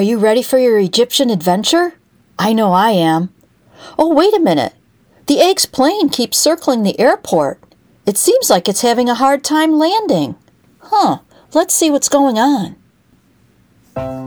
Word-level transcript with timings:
are 0.00 0.12
you 0.12 0.16
ready 0.16 0.42
for 0.42 0.58
your 0.58 0.78
Egyptian 0.78 1.28
adventure? 1.28 1.92
I 2.38 2.54
know 2.54 2.72
I 2.72 2.92
am. 2.92 3.34
Oh, 3.98 4.14
wait 4.14 4.32
a 4.32 4.40
minute. 4.40 4.72
The 5.26 5.42
egg's 5.42 5.66
plane 5.66 6.08
keeps 6.08 6.38
circling 6.38 6.84
the 6.84 6.98
airport. 6.98 7.62
It 8.06 8.16
seems 8.16 8.48
like 8.48 8.66
it's 8.66 8.80
having 8.80 9.10
a 9.10 9.14
hard 9.14 9.44
time 9.44 9.78
landing. 9.78 10.36
Huh, 10.78 11.18
let's 11.52 11.74
see 11.74 11.90
what's 11.90 12.08
going 12.08 12.38
on. 12.38 12.76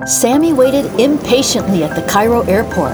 Sammy 0.06 0.54
waited 0.54 0.86
impatiently 1.00 1.84
at 1.84 1.96
the 1.96 2.08
Cairo 2.08 2.42
airport. 2.42 2.94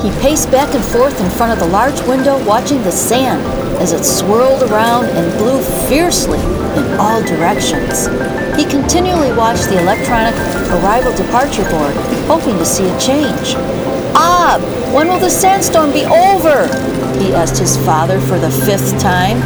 He 0.00 0.10
paced 0.20 0.48
back 0.52 0.72
and 0.76 0.84
forth 0.84 1.20
in 1.20 1.28
front 1.28 1.52
of 1.52 1.58
the 1.58 1.72
large 1.72 2.00
window, 2.02 2.38
watching 2.46 2.84
the 2.84 2.92
sand 2.92 3.42
as 3.82 3.92
it 3.92 4.04
swirled 4.04 4.62
around 4.70 5.06
and 5.06 5.38
blew 5.38 5.60
fiercely 5.88 6.38
in 6.38 7.00
all 7.00 7.20
directions. 7.24 8.06
He 8.56 8.64
continually 8.64 9.32
watched 9.36 9.68
the 9.68 9.80
electronic 9.80 10.34
arrival 10.72 11.14
departure 11.16 11.68
board, 11.70 11.94
hoping 12.26 12.56
to 12.58 12.64
see 12.64 12.88
a 12.88 12.98
change. 12.98 13.54
Ab, 14.14 14.60
when 14.94 15.08
will 15.08 15.18
the 15.18 15.30
sandstorm 15.30 15.92
be 15.92 16.04
over? 16.04 16.66
He 17.18 17.32
asked 17.34 17.58
his 17.58 17.76
father 17.84 18.20
for 18.20 18.38
the 18.38 18.50
fifth 18.50 18.98
time. 19.00 19.40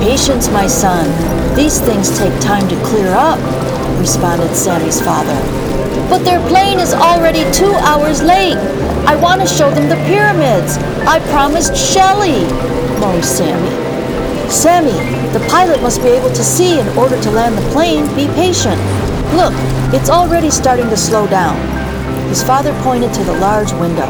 Patience, 0.00 0.48
my 0.48 0.66
son. 0.66 1.06
These 1.56 1.80
things 1.80 2.16
take 2.18 2.38
time 2.40 2.68
to 2.68 2.76
clear 2.84 3.12
up, 3.12 3.38
responded 3.98 4.54
Sammy's 4.54 5.00
father. 5.00 5.36
But 6.08 6.24
their 6.24 6.40
plane 6.48 6.78
is 6.78 6.92
already 6.92 7.44
two 7.52 7.72
hours 7.86 8.22
late. 8.22 8.56
I 9.06 9.16
want 9.16 9.40
to 9.40 9.46
show 9.46 9.70
them 9.70 9.88
the 9.88 9.96
pyramids. 10.06 10.78
I 11.06 11.20
promised 11.30 11.76
Shelley, 11.76 12.42
moaned 13.00 13.24
Sammy. 13.24 13.70
Sammy, 14.50 14.98
the 15.32 15.46
pilot 15.48 15.80
must 15.82 16.02
be 16.02 16.08
able 16.08 16.30
to 16.30 16.44
see 16.44 16.80
in 16.80 16.88
order 16.98 17.20
to 17.22 17.30
land 17.30 17.56
the 17.56 17.70
plane. 17.70 18.06
Be 18.16 18.26
patient. 18.34 18.80
Look, 19.34 19.54
it's 19.94 20.10
already 20.10 20.50
starting 20.50 20.88
to 20.90 20.96
slow 20.96 21.26
down. 21.28 21.79
His 22.30 22.44
father 22.44 22.72
pointed 22.84 23.12
to 23.14 23.24
the 23.24 23.36
large 23.40 23.72
window. 23.72 24.08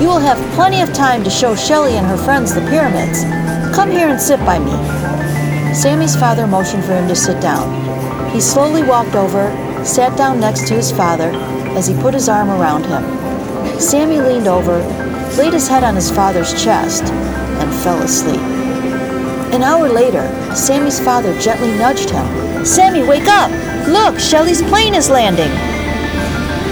You 0.00 0.08
will 0.08 0.18
have 0.18 0.38
plenty 0.54 0.80
of 0.80 0.90
time 0.94 1.22
to 1.22 1.28
show 1.28 1.54
Shelley 1.54 1.98
and 1.98 2.06
her 2.06 2.16
friends 2.16 2.54
the 2.54 2.62
pyramids. 2.62 3.24
Come 3.76 3.90
here 3.90 4.08
and 4.08 4.18
sit 4.18 4.40
by 4.40 4.58
me. 4.58 4.72
Sammy's 5.74 6.16
father 6.16 6.46
motioned 6.46 6.82
for 6.82 6.94
him 6.94 7.06
to 7.08 7.14
sit 7.14 7.42
down. 7.42 7.68
He 8.30 8.40
slowly 8.40 8.82
walked 8.82 9.14
over, 9.14 9.52
sat 9.84 10.16
down 10.16 10.40
next 10.40 10.66
to 10.68 10.74
his 10.74 10.90
father 10.90 11.30
as 11.76 11.86
he 11.86 11.94
put 12.00 12.14
his 12.14 12.30
arm 12.30 12.48
around 12.48 12.86
him. 12.86 13.04
Sammy 13.78 14.18
leaned 14.18 14.48
over, 14.48 14.78
laid 15.36 15.52
his 15.52 15.68
head 15.68 15.84
on 15.84 15.94
his 15.94 16.10
father's 16.10 16.54
chest, 16.64 17.04
and 17.04 17.74
fell 17.82 18.00
asleep. 18.00 18.40
An 19.52 19.62
hour 19.62 19.90
later, 19.90 20.26
Sammy's 20.54 20.98
father 20.98 21.38
gently 21.38 21.76
nudged 21.76 22.08
him. 22.08 22.64
Sammy, 22.64 23.06
wake 23.06 23.28
up! 23.28 23.50
Look, 23.86 24.18
Shelley's 24.18 24.62
plane 24.62 24.94
is 24.94 25.10
landing! 25.10 25.77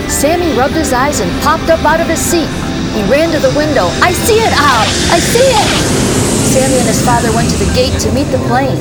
Sammy 0.09 0.56
rubbed 0.56 0.75
his 0.75 0.93
eyes 0.93 1.21
and 1.21 1.31
popped 1.43 1.69
up 1.71 1.84
out 1.84 2.00
of 2.00 2.06
his 2.06 2.21
seat. 2.21 2.49
He 2.94 3.03
ran 3.11 3.31
to 3.33 3.39
the 3.39 3.55
window. 3.56 3.87
I 4.00 4.12
see 4.12 4.39
it, 4.39 4.53
Al! 4.53 4.84
I 5.12 5.19
see 5.19 5.39
it! 5.39 6.06
Sammy 6.53 6.78
and 6.78 6.89
his 6.89 7.05
father 7.05 7.31
went 7.33 7.50
to 7.50 7.59
the 7.59 7.72
gate 7.75 7.99
to 8.00 8.12
meet 8.12 8.31
the 8.33 8.39
plane. 8.49 8.78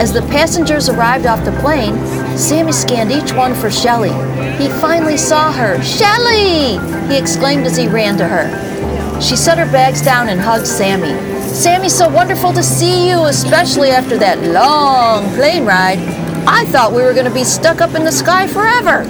As 0.00 0.12
the 0.12 0.22
passengers 0.22 0.88
arrived 0.88 1.26
off 1.26 1.44
the 1.44 1.52
plane, 1.60 1.94
Sammy 2.36 2.72
scanned 2.72 3.12
each 3.12 3.32
one 3.32 3.54
for 3.54 3.70
Shelley. 3.70 4.12
He 4.56 4.68
finally 4.80 5.16
saw 5.16 5.52
her. 5.52 5.82
Shelley! 5.82 6.78
He 7.08 7.18
exclaimed 7.18 7.66
as 7.66 7.76
he 7.76 7.88
ran 7.88 8.16
to 8.18 8.26
her. 8.26 9.20
She 9.20 9.34
set 9.34 9.58
her 9.58 9.70
bags 9.70 10.00
down 10.00 10.28
and 10.28 10.40
hugged 10.40 10.66
Sammy. 10.66 11.12
Sammy, 11.52 11.88
so 11.88 12.08
wonderful 12.08 12.52
to 12.52 12.62
see 12.62 13.08
you, 13.08 13.24
especially 13.24 13.90
after 13.90 14.16
that 14.18 14.40
long 14.42 15.24
plane 15.34 15.64
ride. 15.64 15.98
I 16.46 16.64
thought 16.66 16.92
we 16.92 17.02
were 17.02 17.12
going 17.12 17.26
to 17.26 17.34
be 17.34 17.44
stuck 17.44 17.80
up 17.80 17.94
in 17.94 18.04
the 18.04 18.12
sky 18.12 18.46
forever. 18.46 19.04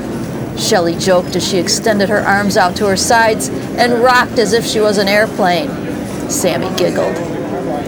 Shelley 0.58 0.96
joked 0.96 1.36
as 1.36 1.46
she 1.46 1.58
extended 1.58 2.08
her 2.08 2.18
arms 2.18 2.56
out 2.56 2.74
to 2.76 2.86
her 2.86 2.96
sides 2.96 3.48
and 3.48 4.02
rocked 4.02 4.38
as 4.38 4.52
if 4.52 4.66
she 4.66 4.80
was 4.80 4.98
an 4.98 5.06
airplane. 5.06 5.68
Sammy 6.28 6.68
giggled. 6.76 7.14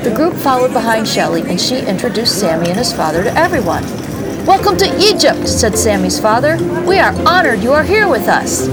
The 0.04 0.12
group 0.14 0.34
followed 0.34 0.72
behind 0.72 1.06
Shelley 1.06 1.42
and 1.42 1.60
she 1.60 1.80
introduced 1.80 2.38
Sammy 2.38 2.68
and 2.68 2.78
his 2.78 2.92
father 2.92 3.24
to 3.24 3.36
everyone. 3.36 3.82
Welcome 4.46 4.76
to 4.78 4.98
Egypt, 4.98 5.48
said 5.48 5.76
Sammy's 5.76 6.20
father. 6.20 6.56
We 6.86 6.98
are 6.98 7.12
honored 7.28 7.60
you 7.60 7.72
are 7.72 7.84
here 7.84 8.08
with 8.08 8.28
us. 8.28 8.66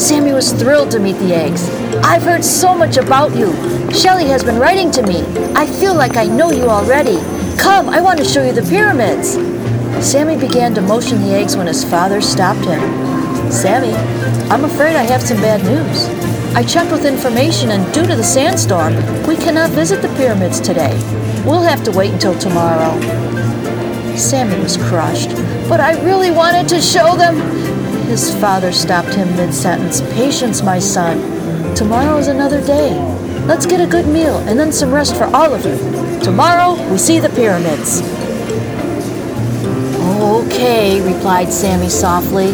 Sammy 0.00 0.32
was 0.32 0.52
thrilled 0.52 0.92
to 0.92 1.00
meet 1.00 1.18
the 1.18 1.34
eggs. 1.34 1.68
I've 2.04 2.22
heard 2.22 2.44
so 2.44 2.74
much 2.74 2.96
about 2.96 3.34
you. 3.34 3.52
Shelley 3.92 4.26
has 4.26 4.44
been 4.44 4.58
writing 4.58 4.92
to 4.92 5.02
me. 5.02 5.24
I 5.56 5.66
feel 5.66 5.94
like 5.94 6.16
I 6.16 6.26
know 6.26 6.52
you 6.52 6.68
already. 6.68 7.18
Come, 7.58 7.88
I 7.88 8.00
want 8.00 8.18
to 8.20 8.24
show 8.24 8.44
you 8.44 8.52
the 8.52 8.62
pyramids. 8.62 9.36
Sammy 10.00 10.36
began 10.36 10.74
to 10.74 10.80
motion 10.80 11.20
the 11.20 11.34
eggs 11.34 11.56
when 11.56 11.66
his 11.66 11.84
father 11.84 12.20
stopped 12.20 12.64
him. 12.64 12.80
Sammy, 13.50 13.92
I'm 14.48 14.64
afraid 14.64 14.94
I 14.94 15.02
have 15.02 15.20
some 15.20 15.38
bad 15.38 15.62
news. 15.64 16.08
I 16.54 16.62
checked 16.62 16.92
with 16.92 17.04
information, 17.04 17.70
and 17.70 17.92
due 17.92 18.06
to 18.06 18.14
the 18.14 18.22
sandstorm, 18.22 18.94
we 19.26 19.36
cannot 19.36 19.70
visit 19.70 20.00
the 20.00 20.14
pyramids 20.16 20.60
today. 20.60 20.94
We'll 21.44 21.62
have 21.62 21.82
to 21.84 21.90
wait 21.90 22.12
until 22.12 22.38
tomorrow. 22.38 22.98
Sammy 24.16 24.58
was 24.62 24.76
crushed, 24.76 25.30
but 25.68 25.80
I 25.80 26.00
really 26.04 26.30
wanted 26.30 26.68
to 26.68 26.80
show 26.80 27.16
them. 27.16 27.36
His 28.06 28.34
father 28.40 28.72
stopped 28.72 29.14
him 29.14 29.34
mid 29.36 29.52
sentence. 29.52 30.00
Patience, 30.14 30.62
my 30.62 30.78
son. 30.78 31.74
Tomorrow 31.74 32.18
is 32.18 32.28
another 32.28 32.64
day. 32.64 32.94
Let's 33.46 33.66
get 33.66 33.80
a 33.80 33.86
good 33.86 34.06
meal 34.06 34.38
and 34.48 34.58
then 34.58 34.72
some 34.72 34.92
rest 34.92 35.16
for 35.16 35.24
all 35.24 35.52
of 35.52 35.64
you. 35.66 35.76
Tomorrow, 36.20 36.90
we 36.90 36.98
see 36.98 37.20
the 37.20 37.30
pyramids. 37.30 38.00
Okay, 40.48 41.02
replied 41.02 41.52
Sammy 41.52 41.90
softly. 41.90 42.52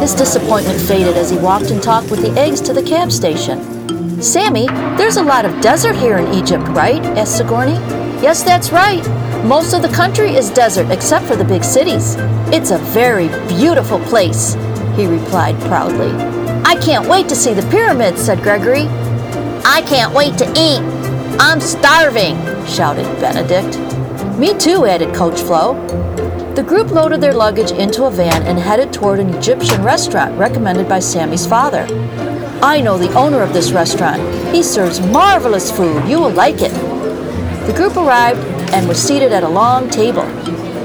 His 0.00 0.14
disappointment 0.14 0.80
faded 0.80 1.16
as 1.16 1.30
he 1.30 1.38
walked 1.38 1.70
and 1.70 1.80
talked 1.80 2.10
with 2.10 2.22
the 2.22 2.32
eggs 2.32 2.60
to 2.62 2.72
the 2.72 2.82
cab 2.82 3.12
station. 3.12 4.20
Sammy, 4.20 4.66
there's 4.98 5.16
a 5.16 5.22
lot 5.22 5.44
of 5.44 5.60
desert 5.60 5.94
here 5.94 6.18
in 6.18 6.34
Egypt, 6.34 6.66
right? 6.70 7.00
asked 7.16 7.36
Sigourney. 7.36 7.74
Yes, 8.20 8.42
that's 8.42 8.72
right. 8.72 9.06
Most 9.44 9.74
of 9.74 9.80
the 9.80 9.88
country 9.90 10.34
is 10.34 10.50
desert 10.50 10.90
except 10.90 11.24
for 11.24 11.36
the 11.36 11.44
big 11.44 11.62
cities. 11.62 12.16
It's 12.52 12.72
a 12.72 12.78
very 12.78 13.28
beautiful 13.46 14.00
place, 14.00 14.54
he 14.96 15.06
replied 15.06 15.58
proudly. 15.60 16.10
I 16.64 16.74
can't 16.82 17.08
wait 17.08 17.28
to 17.28 17.36
see 17.36 17.54
the 17.54 17.66
pyramids, 17.70 18.20
said 18.20 18.42
Gregory. 18.42 18.86
I 19.64 19.82
can't 19.86 20.12
wait 20.12 20.36
to 20.38 20.50
eat. 20.56 20.80
I'm 21.40 21.60
starving, 21.60 22.36
shouted 22.66 23.04
Benedict. 23.20 23.78
Me 24.36 24.52
too, 24.58 24.84
added 24.84 25.14
Coach 25.14 25.40
Flo. 25.40 26.09
The 26.60 26.66
group 26.66 26.90
loaded 26.90 27.22
their 27.22 27.32
luggage 27.32 27.70
into 27.70 28.04
a 28.04 28.10
van 28.10 28.42
and 28.42 28.58
headed 28.58 28.92
toward 28.92 29.18
an 29.18 29.32
Egyptian 29.32 29.82
restaurant 29.82 30.36
recommended 30.38 30.90
by 30.90 30.98
Sammy's 30.98 31.46
father. 31.46 31.86
I 32.60 32.82
know 32.82 32.98
the 32.98 33.10
owner 33.14 33.40
of 33.40 33.54
this 33.54 33.72
restaurant. 33.72 34.20
He 34.54 34.62
serves 34.62 35.00
marvelous 35.00 35.70
food. 35.74 36.06
You 36.06 36.20
will 36.20 36.32
like 36.32 36.60
it. 36.60 36.72
The 37.66 37.72
group 37.74 37.96
arrived 37.96 38.40
and 38.74 38.86
was 38.86 39.02
seated 39.02 39.32
at 39.32 39.42
a 39.42 39.48
long 39.48 39.88
table. 39.88 40.20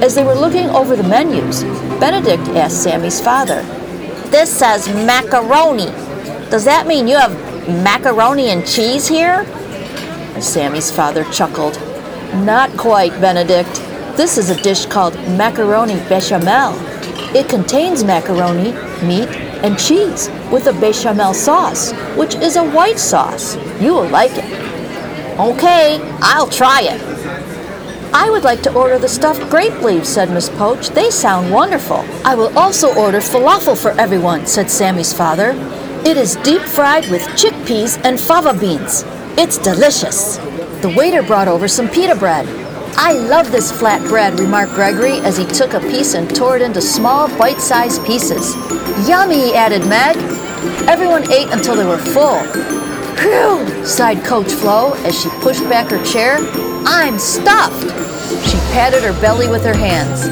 As 0.02 0.16
they 0.16 0.24
were 0.24 0.34
looking 0.34 0.70
over 0.70 0.96
the 0.96 1.04
menus, 1.04 1.66
Benedict 2.00 2.48
asked 2.56 2.82
Sammy's 2.82 3.20
father, 3.20 3.62
This 4.32 4.58
says 4.58 4.88
macaroni. 4.88 5.88
Does 6.50 6.64
that 6.64 6.88
mean 6.88 7.06
you 7.06 7.18
have 7.18 7.34
macaroni 7.84 8.48
and 8.48 8.66
cheese 8.66 9.10
here? 9.10 9.44
Sammy's 10.40 10.90
father 10.90 11.26
chuckled. 11.34 11.76
Not 12.46 12.72
quite, 12.78 13.12
Benedict. 13.20 13.82
This 14.16 14.38
is 14.38 14.50
a 14.50 14.62
dish 14.64 14.86
called 14.86 15.14
macaroni 15.38 15.96
bechamel. 16.08 16.74
It 17.36 17.50
contains 17.50 18.06
macaroni, 18.06 18.72
meat, 19.06 19.28
and 19.62 19.78
cheese 19.78 20.30
with 20.50 20.68
a 20.68 20.74
bechamel 20.80 21.34
sauce, 21.34 21.92
which 22.16 22.36
is 22.36 22.56
a 22.56 22.64
white 22.64 22.98
sauce. 22.98 23.58
You 23.82 23.94
will 23.94 24.08
like 24.08 24.32
it. 24.32 24.46
Okay, 25.38 26.00
I'll 26.22 26.48
try 26.48 26.84
it. 26.84 27.02
I 28.14 28.30
would 28.30 28.46
like 28.46 28.64
to 28.64 28.74
order 28.74 28.98
the 28.98 29.10
stuffed 29.10 29.50
grape 29.50 29.82
leaves, 29.82 30.08
said 30.08 30.32
Miss 30.32 30.48
Poach. 30.48 30.92
They 30.92 31.10
sound 31.10 31.52
wonderful. 31.52 32.06
I 32.24 32.36
will 32.36 32.58
also 32.58 32.96
order 32.96 33.18
falafel 33.18 33.76
for 33.78 33.92
everyone, 34.00 34.46
said 34.48 34.72
Sammy's 34.72 35.12
father. 35.12 35.52
It 36.06 36.16
is 36.16 36.38
deep 36.38 36.62
fried 36.62 37.10
with 37.10 37.22
chickpeas 37.36 38.00
and 38.06 38.18
fava 38.18 38.58
beans. 38.58 39.04
It's 39.38 39.58
delicious. 39.58 40.38
The 40.82 40.94
waiter 40.96 41.22
brought 41.22 41.50
over 41.50 41.68
some 41.68 41.90
pita 41.90 42.16
bread. 42.16 42.65
I 42.98 43.12
love 43.12 43.52
this 43.52 43.74
flat 43.74 44.02
bread, 44.08 44.40
remarked 44.40 44.74
Gregory 44.74 45.20
as 45.20 45.38
he 45.38 45.46
took 45.46 45.74
a 45.74 45.82
piece 45.82 46.14
and 46.14 46.34
tore 46.34 46.56
it 46.56 46.62
into 46.62 46.82
small, 46.82 47.28
bite 47.38 47.60
sized 47.60 48.06
pieces. 48.06 48.56
Yummy, 49.08 49.54
added 49.54 49.86
Meg. 49.88 50.16
Everyone 50.88 51.30
ate 51.30 51.50
until 51.52 51.76
they 51.76 51.86
were 51.86 51.98
full. 51.98 52.40
Phew, 53.18 53.86
sighed 53.86 54.24
Coach 54.24 54.52
Flo 54.52 54.94
as 55.04 55.20
she 55.20 55.30
pushed 55.42 55.64
back 55.64 55.90
her 55.92 56.04
chair. 56.06 56.38
I'm 56.88 57.20
stuffed. 57.20 57.84
She 58.48 58.58
patted 58.72 59.04
her 59.04 59.20
belly 59.20 59.50
with 59.50 59.66
her 59.66 59.76
hands. 59.76 60.30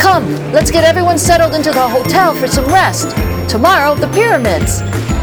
Come, 0.00 0.32
let's 0.52 0.70
get 0.70 0.84
everyone 0.84 1.18
settled 1.18 1.54
into 1.54 1.72
the 1.72 1.88
hotel 1.88 2.34
for 2.36 2.46
some 2.46 2.66
rest. 2.66 3.10
Tomorrow, 3.50 3.96
the 3.96 4.08
pyramids, 4.08 4.78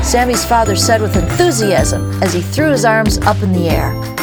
Sammy's 0.06 0.44
father 0.44 0.75
said 0.75 1.02
with 1.02 1.16
enthusiasm 1.16 2.22
as 2.22 2.34
he 2.34 2.42
threw 2.42 2.72
his 2.72 2.84
arms 2.84 3.19
up 3.19 3.42
in 3.42 3.54
the 3.54 3.69
air. 3.69 4.17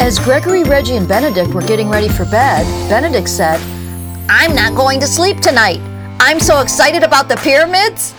As 0.00 0.18
Gregory, 0.18 0.64
Reggie, 0.64 0.96
and 0.96 1.06
Benedict 1.06 1.52
were 1.52 1.62
getting 1.62 1.88
ready 1.88 2.08
for 2.08 2.24
bed, 2.24 2.64
Benedict 2.88 3.28
said, 3.28 3.60
I'm 4.28 4.54
not 4.54 4.74
going 4.76 5.00
to 5.00 5.06
sleep 5.06 5.40
tonight. 5.40 5.80
I'm 6.20 6.40
so 6.40 6.60
excited 6.60 7.02
about 7.02 7.28
the 7.28 7.36
pyramids. 7.36 8.14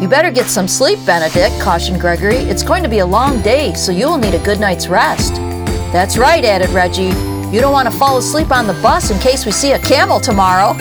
You 0.00 0.08
better 0.08 0.30
get 0.30 0.46
some 0.46 0.68
sleep, 0.68 0.98
Benedict, 1.06 1.60
cautioned 1.60 2.00
Gregory. 2.00 2.36
It's 2.36 2.62
going 2.62 2.82
to 2.82 2.88
be 2.88 3.00
a 3.00 3.06
long 3.06 3.40
day, 3.42 3.74
so 3.74 3.92
you'll 3.92 4.18
need 4.18 4.34
a 4.34 4.44
good 4.44 4.60
night's 4.60 4.88
rest. 4.88 5.34
That's 5.92 6.16
right, 6.16 6.44
added 6.44 6.70
Reggie. 6.70 7.14
You 7.54 7.60
don't 7.60 7.72
want 7.72 7.90
to 7.90 7.98
fall 7.98 8.18
asleep 8.18 8.50
on 8.50 8.66
the 8.66 8.74
bus 8.74 9.10
in 9.10 9.18
case 9.18 9.44
we 9.44 9.52
see 9.52 9.72
a 9.72 9.78
camel 9.78 10.20
tomorrow. 10.20 10.74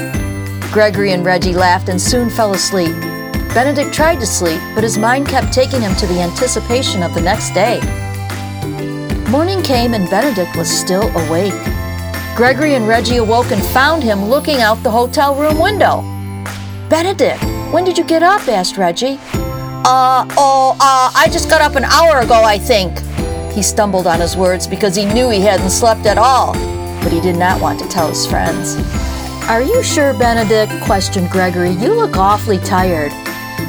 Gregory 0.71 1.13
and 1.13 1.25
Reggie 1.25 1.53
laughed 1.53 1.89
and 1.89 2.01
soon 2.01 2.29
fell 2.29 2.53
asleep. 2.53 2.95
Benedict 3.53 3.93
tried 3.93 4.19
to 4.19 4.25
sleep, 4.25 4.61
but 4.75 4.83
his 4.83 4.97
mind 4.97 5.27
kept 5.27 5.51
taking 5.51 5.81
him 5.81 5.95
to 5.95 6.05
the 6.05 6.21
anticipation 6.21 7.01
of 7.01 7.13
the 7.13 7.21
next 7.21 7.51
day. 7.53 7.79
Morning 9.29 9.61
came 9.61 9.93
and 9.93 10.09
Benedict 10.09 10.55
was 10.55 10.67
still 10.67 11.07
awake. 11.15 11.53
Gregory 12.35 12.73
and 12.73 12.87
Reggie 12.87 13.17
awoke 13.17 13.51
and 13.51 13.63
found 13.67 14.01
him 14.01 14.25
looking 14.25 14.59
out 14.59 14.81
the 14.81 14.89
hotel 14.89 15.35
room 15.35 15.59
window. 15.59 16.01
Benedict, 16.89 17.39
when 17.71 17.83
did 17.83 17.95
you 17.95 18.03
get 18.03 18.23
up? 18.23 18.47
asked 18.47 18.75
Reggie. 18.75 19.19
Uh, 19.85 20.25
oh, 20.35 20.75
uh, 20.79 21.11
I 21.15 21.29
just 21.31 21.47
got 21.47 21.61
up 21.61 21.75
an 21.75 21.83
hour 21.83 22.21
ago, 22.21 22.41
I 22.43 22.57
think. 22.57 22.97
He 23.53 23.61
stumbled 23.61 24.07
on 24.07 24.19
his 24.19 24.35
words 24.35 24.65
because 24.65 24.95
he 24.95 25.05
knew 25.05 25.29
he 25.29 25.41
hadn't 25.41 25.69
slept 25.69 26.07
at 26.07 26.17
all, 26.17 26.53
but 27.03 27.11
he 27.11 27.21
did 27.21 27.35
not 27.35 27.61
want 27.61 27.79
to 27.81 27.87
tell 27.87 28.07
his 28.07 28.25
friends. 28.25 28.77
Are 29.47 29.61
you 29.61 29.83
sure, 29.83 30.17
Benedict? 30.17 30.71
questioned 30.85 31.29
Gregory. 31.29 31.73
You 31.73 31.93
look 31.93 32.17
awfully 32.17 32.57
tired. 32.57 33.11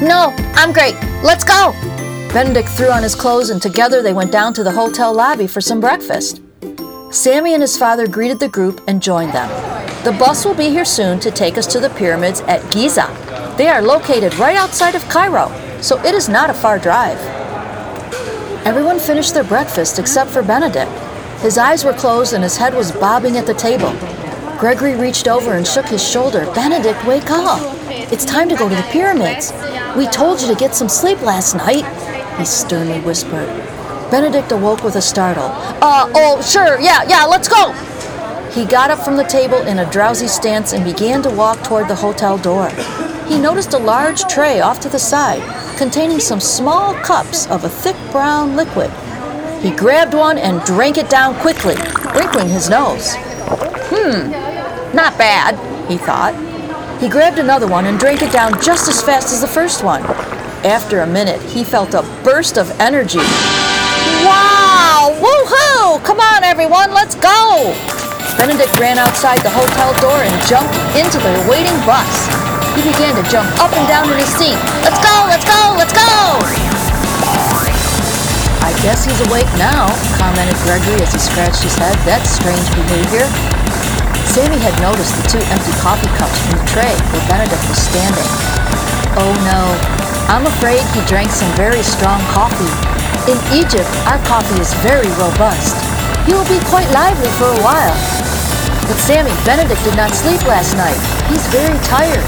No, 0.01 0.33
I'm 0.55 0.73
great. 0.73 0.95
Let's 1.21 1.43
go. 1.43 1.71
Benedict 2.33 2.69
threw 2.69 2.89
on 2.89 3.03
his 3.03 3.13
clothes 3.13 3.49
and 3.49 3.61
together 3.61 4.01
they 4.01 4.13
went 4.13 4.31
down 4.31 4.53
to 4.53 4.63
the 4.63 4.71
hotel 4.71 5.13
lobby 5.13 5.47
for 5.47 5.59
some 5.59 5.81
breakfast. 5.81 6.41
Sammy 7.11 7.53
and 7.53 7.61
his 7.61 7.77
father 7.77 8.07
greeted 8.07 8.39
the 8.39 8.47
group 8.47 8.79
and 8.87 9.01
joined 9.03 9.33
them. 9.33 9.49
The 10.05 10.13
bus 10.13 10.45
will 10.45 10.55
be 10.55 10.69
here 10.69 10.85
soon 10.85 11.19
to 11.19 11.29
take 11.29 11.57
us 11.57 11.67
to 11.67 11.81
the 11.81 11.89
pyramids 11.89 12.39
at 12.41 12.71
Giza. 12.71 13.05
They 13.57 13.67
are 13.67 13.81
located 13.81 14.33
right 14.35 14.55
outside 14.55 14.95
of 14.95 15.03
Cairo, 15.09 15.51
so 15.81 16.01
it 16.05 16.15
is 16.15 16.29
not 16.29 16.49
a 16.49 16.53
far 16.53 16.79
drive. 16.79 17.19
Everyone 18.65 18.97
finished 18.97 19.33
their 19.33 19.43
breakfast 19.43 19.99
except 19.99 20.31
for 20.31 20.41
Benedict. 20.41 20.91
His 21.41 21.57
eyes 21.57 21.83
were 21.83 21.91
closed 21.91 22.31
and 22.31 22.43
his 22.43 22.55
head 22.55 22.73
was 22.73 22.93
bobbing 22.93 23.35
at 23.35 23.45
the 23.45 23.53
table. 23.53 23.91
Gregory 24.57 24.95
reached 24.95 25.27
over 25.27 25.55
and 25.55 25.67
shook 25.67 25.87
his 25.87 26.07
shoulder. 26.07 26.45
Benedict, 26.53 27.05
wake 27.05 27.29
up! 27.29 27.59
It's 27.89 28.23
time 28.23 28.47
to 28.47 28.55
go 28.55 28.69
to 28.69 28.75
the 28.75 28.83
pyramids. 28.83 29.51
We 29.97 30.07
told 30.07 30.39
you 30.39 30.47
to 30.47 30.55
get 30.55 30.75
some 30.75 30.87
sleep 30.87 31.21
last 31.21 31.55
night, 31.55 31.83
he 32.41 32.45
sternly 32.45 32.99
whispered. 33.01 33.47
Benedict 34.09 34.51
awoke 34.51 34.83
with 34.83 34.95
a 34.95 35.01
startle. 35.01 35.45
Uh, 35.79 36.11
oh, 36.15 36.41
sure, 36.41 36.79
yeah, 36.79 37.03
yeah, 37.07 37.23
let's 37.23 37.47
go! 37.47 37.71
He 38.51 38.65
got 38.65 38.89
up 38.89 38.99
from 39.05 39.15
the 39.15 39.23
table 39.23 39.61
in 39.67 39.77
a 39.77 39.89
drowsy 39.91 40.27
stance 40.27 40.73
and 40.73 40.83
began 40.83 41.21
to 41.21 41.29
walk 41.29 41.63
toward 41.63 41.87
the 41.87 41.95
hotel 41.95 42.39
door. 42.39 42.69
He 43.27 43.39
noticed 43.39 43.73
a 43.73 43.77
large 43.77 44.23
tray 44.23 44.59
off 44.59 44.79
to 44.79 44.89
the 44.89 44.97
side, 44.97 45.43
containing 45.77 46.19
some 46.19 46.39
small 46.39 46.95
cups 46.95 47.45
of 47.47 47.63
a 47.63 47.69
thick 47.69 47.95
brown 48.11 48.55
liquid. 48.55 48.89
He 49.61 49.69
grabbed 49.69 50.15
one 50.15 50.39
and 50.39 50.63
drank 50.63 50.97
it 50.97 51.11
down 51.11 51.35
quickly, 51.35 51.75
wrinkling 52.15 52.49
his 52.49 52.69
nose. 52.69 53.13
Hmm, 53.93 54.31
not 54.95 55.15
bad, 55.19 55.55
he 55.87 55.97
thought. 55.97 56.33
He 56.99 57.07
grabbed 57.07 57.37
another 57.37 57.67
one 57.67 57.85
and 57.85 57.99
drank 57.99 58.23
it 58.23 58.33
down 58.33 58.59
just 58.63 58.89
as 58.89 58.99
fast 58.99 59.31
as 59.31 59.41
the 59.41 59.47
first 59.47 59.83
one. 59.83 60.01
After 60.63 60.99
a 61.01 61.07
minute, 61.07 61.41
he 61.41 61.63
felt 61.63 61.93
a 61.93 62.03
burst 62.23 62.57
of 62.57 62.69
energy 62.79 63.17
Wow! 64.21 65.17
Woohoo! 65.17 65.97
Come 66.05 66.21
on, 66.21 66.45
everyone, 66.45 66.93
let's 66.93 67.17
go! 67.17 67.73
Benedict 68.37 68.69
ran 68.77 69.01
outside 69.01 69.41
the 69.41 69.49
hotel 69.49 69.89
door 69.97 70.21
and 70.21 70.33
jumped 70.45 70.73
into 70.93 71.17
the 71.17 71.33
waiting 71.49 71.73
bus. 71.89 72.09
He 72.77 72.85
began 72.85 73.17
to 73.17 73.25
jump 73.33 73.49
up 73.57 73.73
and 73.73 73.85
down 73.89 74.05
in 74.13 74.17
his 74.21 74.29
seat. 74.37 74.57
Let's 74.85 75.01
go! 75.01 75.15
Let's 75.25 75.45
go! 75.45 75.73
Let's 75.73 75.93
go! 75.97 76.13
I 78.61 78.69
guess 78.85 79.01
he's 79.01 79.17
awake 79.29 79.49
now, 79.57 79.89
commented 80.21 80.57
Gregory 80.61 81.01
as 81.01 81.09
he 81.13 81.21
scratched 81.21 81.65
his 81.65 81.73
head. 81.81 81.97
That's 82.05 82.29
strange 82.29 82.65
behavior. 82.77 83.25
Sammy 84.29 84.61
had 84.61 84.77
noticed 84.81 85.17
the 85.17 85.25
two 85.37 85.43
empty 85.49 85.73
coffee 85.81 86.09
cups 86.21 86.37
from 86.45 86.61
the 86.61 86.65
tray 86.69 86.93
where 87.09 87.25
Benedict 87.25 87.65
was 87.65 87.81
standing. 87.81 88.29
Oh 89.17 89.33
no, 89.43 90.00
I'm 90.27 90.45
afraid 90.45 90.83
he 90.93 91.01
drank 91.07 91.31
some 91.31 91.49
very 91.57 91.81
strong 91.81 92.21
coffee. 92.35 92.69
In 93.29 93.37
Egypt, 93.53 93.89
our 94.05 94.21
coffee 94.25 94.59
is 94.59 94.73
very 94.85 95.09
robust. 95.17 95.77
He 96.25 96.33
will 96.33 96.47
be 96.49 96.61
quite 96.69 96.89
lively 96.93 97.29
for 97.41 97.49
a 97.49 97.61
while. 97.65 97.97
But 98.85 98.97
Sammy, 99.01 99.33
Benedict 99.45 99.81
did 99.87 99.95
not 99.95 100.11
sleep 100.11 100.41
last 100.45 100.77
night. 100.77 100.97
He's 101.29 101.45
very 101.49 101.77
tired. 101.85 102.25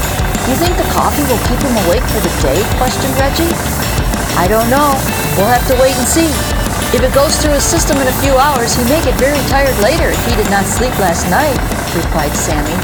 You 0.48 0.56
think 0.58 0.74
the 0.76 0.88
coffee 0.90 1.24
will 1.30 1.40
keep 1.46 1.60
him 1.62 1.76
awake 1.86 2.04
for 2.10 2.20
the 2.22 2.34
day? 2.42 2.60
questioned 2.80 3.14
Reggie. 3.20 3.52
I 4.38 4.46
don't 4.48 4.68
know. 4.70 4.96
We'll 5.36 5.50
have 5.50 5.66
to 5.68 5.76
wait 5.78 5.94
and 5.94 6.08
see. 6.08 6.30
If 6.94 7.02
it 7.02 7.14
goes 7.14 7.34
through 7.42 7.58
his 7.58 7.64
system 7.64 7.98
in 7.98 8.06
a 8.06 8.20
few 8.22 8.34
hours, 8.38 8.74
he 8.74 8.84
may 8.84 9.02
get 9.02 9.18
very 9.18 9.40
tired 9.50 9.74
later 9.82 10.10
if 10.10 10.22
he 10.26 10.36
did 10.36 10.50
not 10.50 10.64
sleep 10.64 10.94
last 10.98 11.26
night, 11.30 11.58
replied 11.94 12.32
Sammy. 12.38 12.78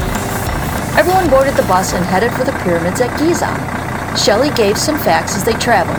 Everyone 0.99 1.29
boarded 1.29 1.55
the 1.55 1.63
bus 1.63 1.93
and 1.93 2.03
headed 2.03 2.31
for 2.33 2.43
the 2.43 2.55
pyramids 2.63 2.99
at 2.99 3.17
Giza. 3.17 3.80
Shelley 4.17 4.51
gave 4.51 4.77
some 4.77 4.97
facts 4.99 5.35
as 5.35 5.43
they 5.43 5.53
traveled. 5.53 5.97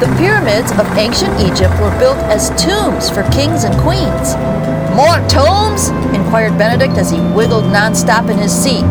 The 0.00 0.14
pyramids 0.16 0.70
of 0.72 0.86
ancient 0.96 1.40
Egypt 1.40 1.74
were 1.80 1.96
built 1.98 2.18
as 2.28 2.50
tombs 2.62 3.10
for 3.10 3.22
kings 3.30 3.64
and 3.64 3.74
queens. 3.80 4.36
More 4.94 5.18
tombs? 5.28 5.88
inquired 6.14 6.58
Benedict 6.58 6.98
as 6.98 7.10
he 7.10 7.20
wiggled 7.20 7.64
nonstop 7.64 8.30
in 8.30 8.38
his 8.38 8.52
seat. 8.52 8.84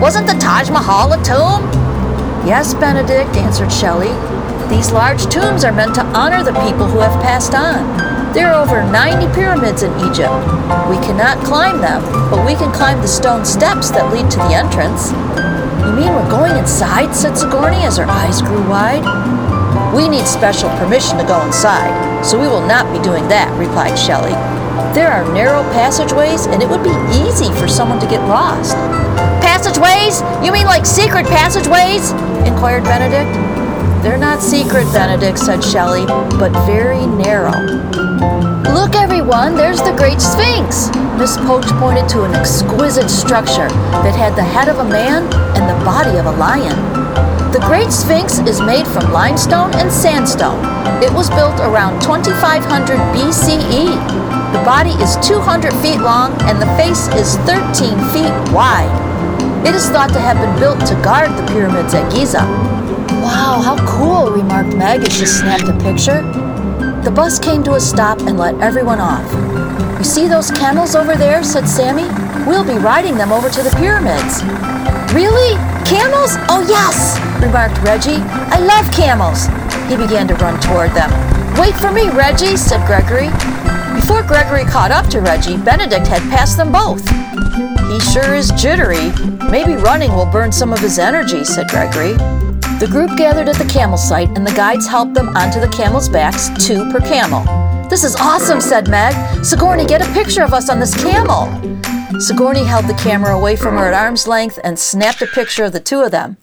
Wasn't 0.00 0.26
the 0.26 0.34
Taj 0.34 0.70
Mahal 0.70 1.12
a 1.12 1.22
tomb? 1.22 1.64
Yes, 2.46 2.74
Benedict, 2.74 3.36
answered 3.36 3.70
Shelley. 3.72 4.12
These 4.68 4.92
large 4.92 5.26
tombs 5.26 5.64
are 5.64 5.72
meant 5.72 5.94
to 5.94 6.04
honor 6.16 6.42
the 6.42 6.58
people 6.64 6.86
who 6.86 6.98
have 6.98 7.22
passed 7.22 7.54
on. 7.54 8.32
There 8.32 8.52
are 8.52 8.62
over 8.62 8.82
90 8.82 9.32
pyramids 9.34 9.82
in 9.82 9.92
Egypt. 10.00 10.34
We 10.88 10.96
cannot 11.02 11.44
climb 11.44 11.80
them, 11.80 12.02
but 12.30 12.46
we 12.46 12.54
can 12.54 12.72
climb 12.72 13.00
the 13.00 13.08
stone 13.08 13.44
steps 13.44 13.90
that 13.90 14.12
lead 14.12 14.30
to 14.30 14.38
the 14.38 14.54
entrance. 14.54 15.10
Mean 16.00 16.14
we're 16.14 16.30
going 16.30 16.56
inside? 16.56 17.14
said 17.14 17.36
Sigourney 17.36 17.84
as 17.84 17.98
her 17.98 18.06
eyes 18.08 18.40
grew 18.40 18.66
wide. 18.66 19.04
We 19.94 20.08
need 20.08 20.26
special 20.26 20.70
permission 20.78 21.18
to 21.18 21.24
go 21.24 21.44
inside, 21.44 22.24
so 22.24 22.40
we 22.40 22.48
will 22.48 22.64
not 22.66 22.90
be 22.90 22.98
doing 23.04 23.28
that, 23.28 23.52
replied 23.58 23.98
Shelley. 23.98 24.32
There 24.94 25.12
are 25.12 25.30
narrow 25.34 25.62
passageways, 25.76 26.46
and 26.46 26.62
it 26.62 26.68
would 26.70 26.82
be 26.82 26.96
easy 27.12 27.52
for 27.60 27.68
someone 27.68 28.00
to 28.00 28.08
get 28.08 28.26
lost. 28.26 28.72
Passageways? 29.44 30.22
You 30.42 30.52
mean 30.52 30.64
like 30.64 30.86
secret 30.86 31.26
passageways? 31.26 32.12
inquired 32.48 32.84
Benedict. 32.84 33.49
They're 34.02 34.16
not 34.16 34.40
secret, 34.40 34.90
Benedict, 34.94 35.38
said 35.38 35.62
Shelley, 35.62 36.06
but 36.40 36.52
very 36.64 37.06
narrow. 37.06 37.52
Look, 38.72 38.94
everyone, 38.94 39.56
there's 39.56 39.82
the 39.82 39.92
Great 39.92 40.22
Sphinx. 40.22 40.88
Miss 41.20 41.36
Poach 41.36 41.66
pointed 41.76 42.08
to 42.08 42.24
an 42.24 42.34
exquisite 42.34 43.10
structure 43.10 43.68
that 44.00 44.16
had 44.16 44.34
the 44.36 44.42
head 44.42 44.68
of 44.68 44.78
a 44.78 44.88
man 44.88 45.28
and 45.52 45.68
the 45.68 45.84
body 45.84 46.16
of 46.16 46.24
a 46.24 46.32
lion. 46.40 46.72
The 47.52 47.60
Great 47.68 47.92
Sphinx 47.92 48.38
is 48.38 48.62
made 48.62 48.86
from 48.86 49.12
limestone 49.12 49.74
and 49.74 49.92
sandstone. 49.92 50.64
It 51.04 51.12
was 51.12 51.28
built 51.28 51.60
around 51.60 52.00
2500 52.00 52.96
BCE. 53.12 53.84
The 54.56 54.64
body 54.64 54.96
is 55.04 55.20
200 55.20 55.74
feet 55.84 56.00
long 56.00 56.32
and 56.48 56.56
the 56.56 56.72
face 56.80 57.08
is 57.20 57.36
13 57.44 58.00
feet 58.16 58.32
wide. 58.56 58.88
It 59.66 59.74
is 59.74 59.90
thought 59.90 60.08
to 60.16 60.20
have 60.20 60.40
been 60.40 60.58
built 60.58 60.80
to 60.88 60.94
guard 61.04 61.36
the 61.36 61.44
pyramids 61.52 61.92
at 61.92 62.10
Giza. 62.10 62.79
Wow, 63.30 63.62
how 63.62 63.76
cool, 63.86 64.32
remarked 64.32 64.76
Meg 64.76 65.02
as 65.02 65.16
she 65.16 65.24
snapped 65.24 65.68
a 65.68 65.78
picture. 65.78 66.20
The 67.04 67.12
bus 67.14 67.38
came 67.38 67.62
to 67.62 67.74
a 67.74 67.80
stop 67.80 68.18
and 68.22 68.36
let 68.36 68.60
everyone 68.60 68.98
off. 68.98 69.24
You 69.98 70.04
see 70.04 70.26
those 70.26 70.50
camels 70.50 70.96
over 70.96 71.14
there? 71.14 71.44
said 71.44 71.68
Sammy. 71.68 72.08
We'll 72.44 72.64
be 72.64 72.74
riding 72.82 73.16
them 73.16 73.30
over 73.30 73.48
to 73.48 73.62
the 73.62 73.70
pyramids. 73.78 74.42
Really? 75.14 75.54
Camels? 75.86 76.34
Oh, 76.50 76.66
yes, 76.68 77.20
remarked 77.40 77.78
Reggie. 77.82 78.18
I 78.50 78.58
love 78.58 78.90
camels. 78.92 79.46
He 79.88 79.96
began 79.96 80.26
to 80.26 80.34
run 80.34 80.60
toward 80.60 80.90
them. 80.90 81.10
Wait 81.56 81.76
for 81.76 81.92
me, 81.92 82.10
Reggie, 82.10 82.56
said 82.56 82.84
Gregory. 82.84 83.30
Before 83.94 84.24
Gregory 84.24 84.64
caught 84.64 84.90
up 84.90 85.06
to 85.10 85.20
Reggie, 85.20 85.56
Benedict 85.56 86.08
had 86.08 86.22
passed 86.30 86.56
them 86.56 86.72
both. 86.72 87.08
He 87.88 88.00
sure 88.00 88.34
is 88.34 88.50
jittery. 88.52 89.12
Maybe 89.48 89.76
running 89.76 90.12
will 90.14 90.26
burn 90.26 90.50
some 90.50 90.72
of 90.72 90.80
his 90.80 90.98
energy, 90.98 91.44
said 91.44 91.68
Gregory. 91.68 92.16
The 92.80 92.88
group 92.88 93.14
gathered 93.18 93.46
at 93.46 93.56
the 93.56 93.70
camel 93.70 93.98
site 93.98 94.30
and 94.38 94.46
the 94.46 94.54
guides 94.54 94.86
helped 94.86 95.12
them 95.12 95.28
onto 95.36 95.60
the 95.60 95.68
camels' 95.68 96.08
backs, 96.08 96.48
two 96.66 96.90
per 96.90 96.98
camel. 96.98 97.44
This 97.90 98.04
is 98.04 98.16
awesome, 98.16 98.62
said 98.62 98.88
Meg. 98.88 99.44
Sigourney, 99.44 99.84
get 99.84 100.00
a 100.00 100.10
picture 100.14 100.42
of 100.42 100.54
us 100.54 100.70
on 100.70 100.80
this 100.80 100.94
camel. 100.94 101.44
Sigourney 102.18 102.64
held 102.64 102.86
the 102.86 102.94
camera 102.94 103.36
away 103.36 103.54
from 103.54 103.76
her 103.76 103.92
at 103.92 103.92
arm's 103.92 104.26
length 104.26 104.58
and 104.64 104.78
snapped 104.78 105.20
a 105.20 105.26
picture 105.26 105.64
of 105.64 105.72
the 105.72 105.78
two 105.78 106.00
of 106.00 106.10
them. 106.10 106.38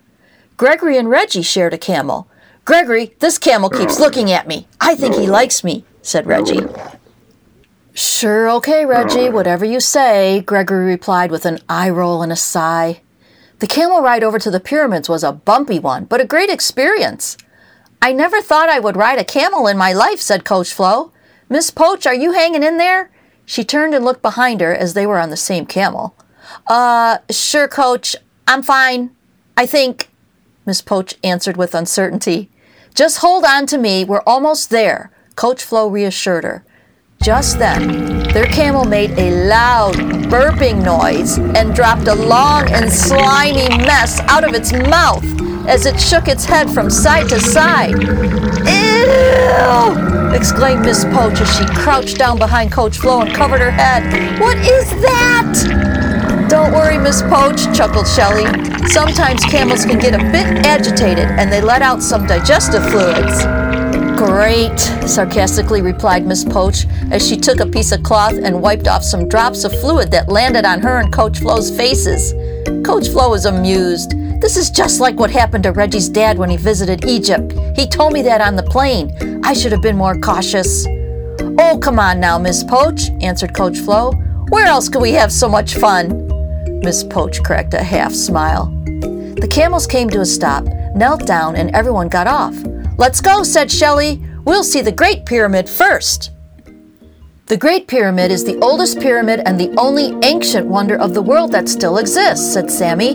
Gregory 0.58 0.96
and 0.96 1.10
Reggie 1.10 1.42
shared 1.42 1.74
a 1.74 1.78
camel. 1.80 2.30
Gregory, 2.66 3.16
this 3.18 3.40
camel 3.40 3.72
keeps 3.72 4.00
oh. 4.00 4.04
looking 4.04 4.32
at 4.32 4.48
me. 4.48 4.68
I 4.80 4.94
think 4.94 5.16
he 5.16 5.28
oh. 5.28 5.32
likes 5.32 5.64
me, 5.64 5.86
said 6.04 6.26
oh. 6.26 6.30
Reggie. 6.30 6.68
Sure, 7.96 8.48
okay, 8.52 8.86
Reggie, 8.86 9.30
whatever 9.30 9.66
you 9.66 9.80
say, 9.80 10.42
Gregory 10.42 10.86
replied 10.86 11.32
with 11.32 11.48
an 11.48 11.58
eye 11.68 11.90
roll 11.90 12.22
and 12.22 12.32
a 12.32 12.36
sigh. 12.36 13.02
The 13.60 13.68
camel 13.68 14.02
ride 14.02 14.24
over 14.24 14.38
to 14.40 14.52
the 14.52 14.60
pyramids 14.60 15.10
was 15.10 15.24
a 15.24 15.32
bumpy 15.32 15.80
one, 15.80 16.06
but 16.06 16.22
a 16.22 16.26
great 16.26 16.50
experience. 16.50 17.38
I 18.02 18.14
never 18.14 18.42
thought 18.42 18.70
I 18.70 18.80
would 18.80 18.96
ride 18.96 19.18
a 19.18 19.24
camel 19.24 19.68
in 19.68 19.78
my 19.78 19.94
life, 19.94 20.20
said 20.20 20.46
Coach 20.46 20.72
Flo. 20.72 21.12
Miss 21.50 21.72
Poach, 21.72 22.06
are 22.06 22.14
you 22.14 22.34
hanging 22.34 22.62
in 22.62 22.78
there? 22.78 23.10
She 23.46 23.64
turned 23.64 23.96
and 23.96 24.06
looked 24.06 24.22
behind 24.22 24.62
her 24.62 24.76
as 24.76 24.94
they 24.94 25.08
were 25.08 25.18
on 25.18 25.30
the 25.30 25.38
same 25.38 25.66
camel. 25.66 26.16
Uh, 26.68 27.18
sure, 27.32 27.68
Coach. 27.68 28.16
I'm 28.48 28.62
fine. 28.62 29.12
I 29.56 29.66
think, 29.66 30.10
Miss 30.66 30.82
Poach 30.82 31.16
answered 31.24 31.58
with 31.58 31.74
uncertainty. 31.74 32.50
Just 32.94 33.20
hold 33.20 33.44
on 33.44 33.66
to 33.68 33.78
me. 33.78 34.06
We're 34.06 34.22
almost 34.28 34.70
there, 34.70 35.12
Coach 35.36 35.64
Flo 35.64 35.88
reassured 35.88 36.44
her. 36.44 36.64
Just 37.22 37.58
then, 37.58 38.17
their 38.34 38.46
camel 38.46 38.84
made 38.86 39.12
a 39.18 39.48
loud 39.48 39.96
burping 40.30 40.84
noise 40.84 41.38
and 41.38 41.74
dropped 41.74 42.08
a 42.08 42.16
long 42.16 42.70
and 42.72 42.92
slimy 42.92 43.70
mess 43.86 44.20
out 44.22 44.44
of 44.44 44.54
its 44.54 44.72
mouth 44.74 45.24
as 45.68 45.86
it 45.86 46.00
shook 46.00 46.28
its 46.28 46.46
head 46.46 46.70
from 46.70 46.90
side 46.90 47.28
to 47.30 47.40
side. 47.40 47.92
Ew! 48.68 50.34
exclaimed 50.34 50.86
Miss 50.86 51.04
Poach 51.06 51.40
as 51.42 51.58
she 51.58 51.66
crouched 51.66 52.18
down 52.18 52.38
behind 52.38 52.72
Coach 52.72 52.98
Flo 52.98 53.22
and 53.22 53.34
covered 53.36 53.62
her 53.62 53.72
head. 53.72 54.40
What 54.40 54.58
is 54.58 54.90
that? 55.02 56.48
Don't 56.50 56.72
worry, 56.72 56.98
Miss 56.98 57.22
Poach, 57.24 57.64
chuckled 57.76 58.08
Shelley. 58.08 58.46
Sometimes 58.88 59.44
camels 59.46 59.84
can 59.86 60.00
get 60.00 60.14
a 60.14 60.20
bit 60.32 60.66
agitated 60.66 61.26
and 61.26 61.52
they 61.52 61.62
let 61.62 61.82
out 61.82 62.02
some 62.02 62.26
digestive 62.26 62.84
fluids. 62.90 63.67
Great, 64.18 64.80
sarcastically 65.08 65.84
replied 65.84 66.26
Miss 66.26 66.44
Poach 66.44 66.88
as 67.12 67.26
she 67.26 67.38
took 67.38 67.60
a 67.60 67.68
piece 67.68 67.92
of 67.92 68.02
cloth 68.02 68.34
and 68.34 68.64
wiped 68.64 68.88
off 68.88 69.04
some 69.04 69.30
drops 69.30 69.64
of 69.64 69.80
fluid 69.80 70.10
that 70.10 70.28
landed 70.28 70.66
on 70.66 70.82
her 70.82 71.00
and 71.00 71.14
Coach 71.14 71.38
Flo's 71.38 71.70
faces. 71.70 72.34
Coach 72.84 73.10
Flo 73.10 73.30
was 73.30 73.46
amused. 73.46 74.14
This 74.42 74.58
is 74.58 74.72
just 74.72 75.00
like 75.00 75.18
what 75.18 75.30
happened 75.30 75.66
to 75.66 75.72
Reggie's 75.72 76.10
dad 76.10 76.40
when 76.40 76.50
he 76.50 76.58
visited 76.58 77.06
Egypt. 77.06 77.54
He 77.76 77.86
told 77.86 78.12
me 78.12 78.24
that 78.24 78.42
on 78.42 78.56
the 78.56 78.64
plane. 78.64 79.40
I 79.44 79.54
should 79.54 79.72
have 79.72 79.84
been 79.84 79.96
more 79.96 80.18
cautious. 80.18 80.88
Oh, 81.60 81.80
come 81.80 82.00
on 82.00 82.20
now, 82.20 82.40
Miss 82.40 82.64
Poach, 82.64 83.12
answered 83.22 83.54
Coach 83.54 83.78
Flo. 83.78 84.14
Where 84.50 84.66
else 84.66 84.90
could 84.90 85.04
we 85.04 85.12
have 85.12 85.32
so 85.32 85.48
much 85.48 85.76
fun? 85.76 86.28
Miss 86.80 87.04
Poach 87.04 87.44
cracked 87.44 87.76
a 87.76 87.84
half 87.84 88.14
smile. 88.14 88.66
The 88.86 89.48
camels 89.52 89.86
came 89.86 90.10
to 90.10 90.22
a 90.22 90.26
stop, 90.26 90.66
knelt 90.96 91.28
down, 91.28 91.56
and 91.56 91.70
everyone 91.76 92.08
got 92.08 92.26
off. 92.26 92.56
Let's 92.98 93.22
go, 93.22 93.44
said 93.44 93.72
Shelley. 93.72 94.20
We'll 94.44 94.64
see 94.64 94.82
the 94.82 94.92
Great 94.92 95.28
Pyramid 95.28 95.70
first. 95.70 96.32
The 97.46 97.56
Great 97.56 97.88
Pyramid 97.88 98.32
is 98.32 98.44
the 98.44 98.58
oldest 98.58 99.00
pyramid 99.00 99.42
and 99.46 99.60
the 99.60 99.72
only 99.78 100.18
ancient 100.24 100.66
wonder 100.66 100.98
of 100.98 101.14
the 101.14 101.22
world 101.22 101.52
that 101.52 101.70
still 101.70 102.00
exists, 102.00 102.54
said 102.54 102.72
Sammy. 102.72 103.12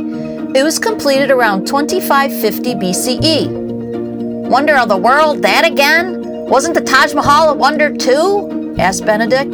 It 0.56 0.62
was 0.62 0.78
completed 0.78 1.32
around 1.32 1.66
2550 1.66 2.74
BCE. 2.76 4.48
Wonder 4.48 4.76
of 4.76 4.88
the 4.88 4.96
world, 4.96 5.42
that 5.42 5.64
again? 5.64 6.22
Wasn't 6.46 6.74
the 6.74 6.80
Taj 6.80 7.12
Mahal 7.12 7.50
a 7.50 7.54
wonder 7.54 7.92
too? 7.94 8.76
asked 8.78 9.04
Benedict. 9.04 9.52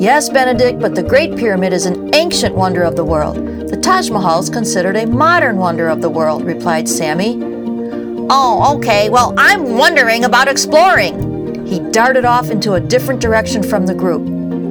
Yes, 0.00 0.28
Benedict, 0.28 0.78
but 0.78 0.94
the 0.94 1.02
Great 1.02 1.36
Pyramid 1.36 1.72
is 1.72 1.84
an 1.84 2.14
ancient 2.14 2.54
wonder 2.54 2.84
of 2.84 2.94
the 2.94 3.04
world. 3.04 3.36
The 3.68 3.76
Taj 3.76 4.08
Mahal 4.08 4.38
is 4.38 4.50
considered 4.50 4.94
a 4.94 5.06
modern 5.06 5.56
wonder 5.56 5.88
of 5.88 6.00
the 6.00 6.10
world, 6.10 6.44
replied 6.44 6.88
Sammy. 6.88 7.47
Oh, 8.30 8.76
okay, 8.76 9.08
well, 9.08 9.32
I'm 9.38 9.78
wondering 9.78 10.24
about 10.24 10.48
exploring. 10.48 11.66
He 11.66 11.80
darted 11.80 12.26
off 12.26 12.50
into 12.50 12.74
a 12.74 12.80
different 12.80 13.22
direction 13.22 13.62
from 13.62 13.86
the 13.86 13.94
group. 13.94 14.22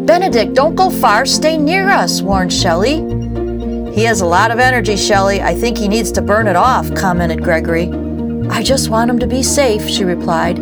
Benedict, 0.05 0.53
don't 0.53 0.75
go 0.75 0.91
far, 0.91 1.25
stay 1.25 1.57
near 1.57 1.89
us, 1.89 2.21
warned 2.21 2.53
Shelley. 2.53 2.97
He 3.95 4.03
has 4.03 4.21
a 4.21 4.27
lot 4.27 4.51
of 4.51 4.59
energy, 4.59 4.95
Shelley. 4.95 5.41
I 5.41 5.55
think 5.55 5.75
he 5.75 5.87
needs 5.87 6.11
to 6.11 6.21
burn 6.21 6.45
it 6.45 6.55
off, 6.55 6.93
commented 6.93 7.41
Gregory. 7.41 7.91
I 8.51 8.61
just 8.61 8.89
want 8.89 9.09
him 9.09 9.17
to 9.17 9.27
be 9.27 9.41
safe, 9.41 9.89
she 9.89 10.03
replied. 10.03 10.57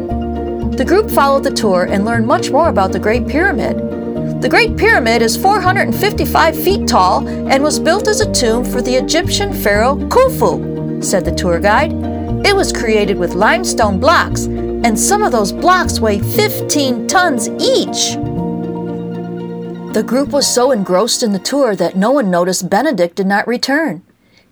The 0.78 0.86
group 0.86 1.12
followed 1.12 1.44
the 1.44 1.52
tour 1.52 1.84
and 1.84 2.06
learned 2.06 2.28
much 2.28 2.50
more 2.50 2.70
about 2.70 2.94
the 2.94 3.00
Great 3.00 3.28
Pyramid. 3.28 4.42
The 4.42 4.50
Great 4.50 4.78
Pyramid 4.78 5.22
is 5.22 5.36
455 5.36 6.64
feet 6.64 6.88
tall 6.88 7.28
and 7.28 7.62
was 7.62 7.78
built 7.78 8.08
as 8.08 8.22
a 8.22 8.32
tomb 8.32 8.64
for 8.64 8.82
the 8.82 8.96
Egyptian 8.96 9.54
pharaoh 9.54 9.98
Khufu, 9.98 11.04
said 11.04 11.26
the 11.26 11.36
tour 11.36 11.60
guide. 11.60 12.15
It 12.46 12.56
was 12.56 12.72
created 12.72 13.18
with 13.18 13.34
limestone 13.34 14.00
blocks, 14.00 14.46
and 14.46 15.00
some 15.00 15.24
of 15.24 15.32
those 15.32 15.52
blocks 15.52 16.00
weigh 16.00 16.20
15 16.20 17.08
tons 17.08 17.50
each. 17.50 18.18
The 19.96 20.04
group 20.06 20.30
was 20.30 20.46
so 20.46 20.72
engrossed 20.72 21.24
in 21.24 21.32
the 21.32 21.40
tour 21.40 21.76
that 21.76 21.96
no 21.96 22.12
one 22.12 22.30
noticed 22.30 22.70
Benedict 22.70 23.16
did 23.16 23.26
not 23.26 23.48
return. 23.48 24.04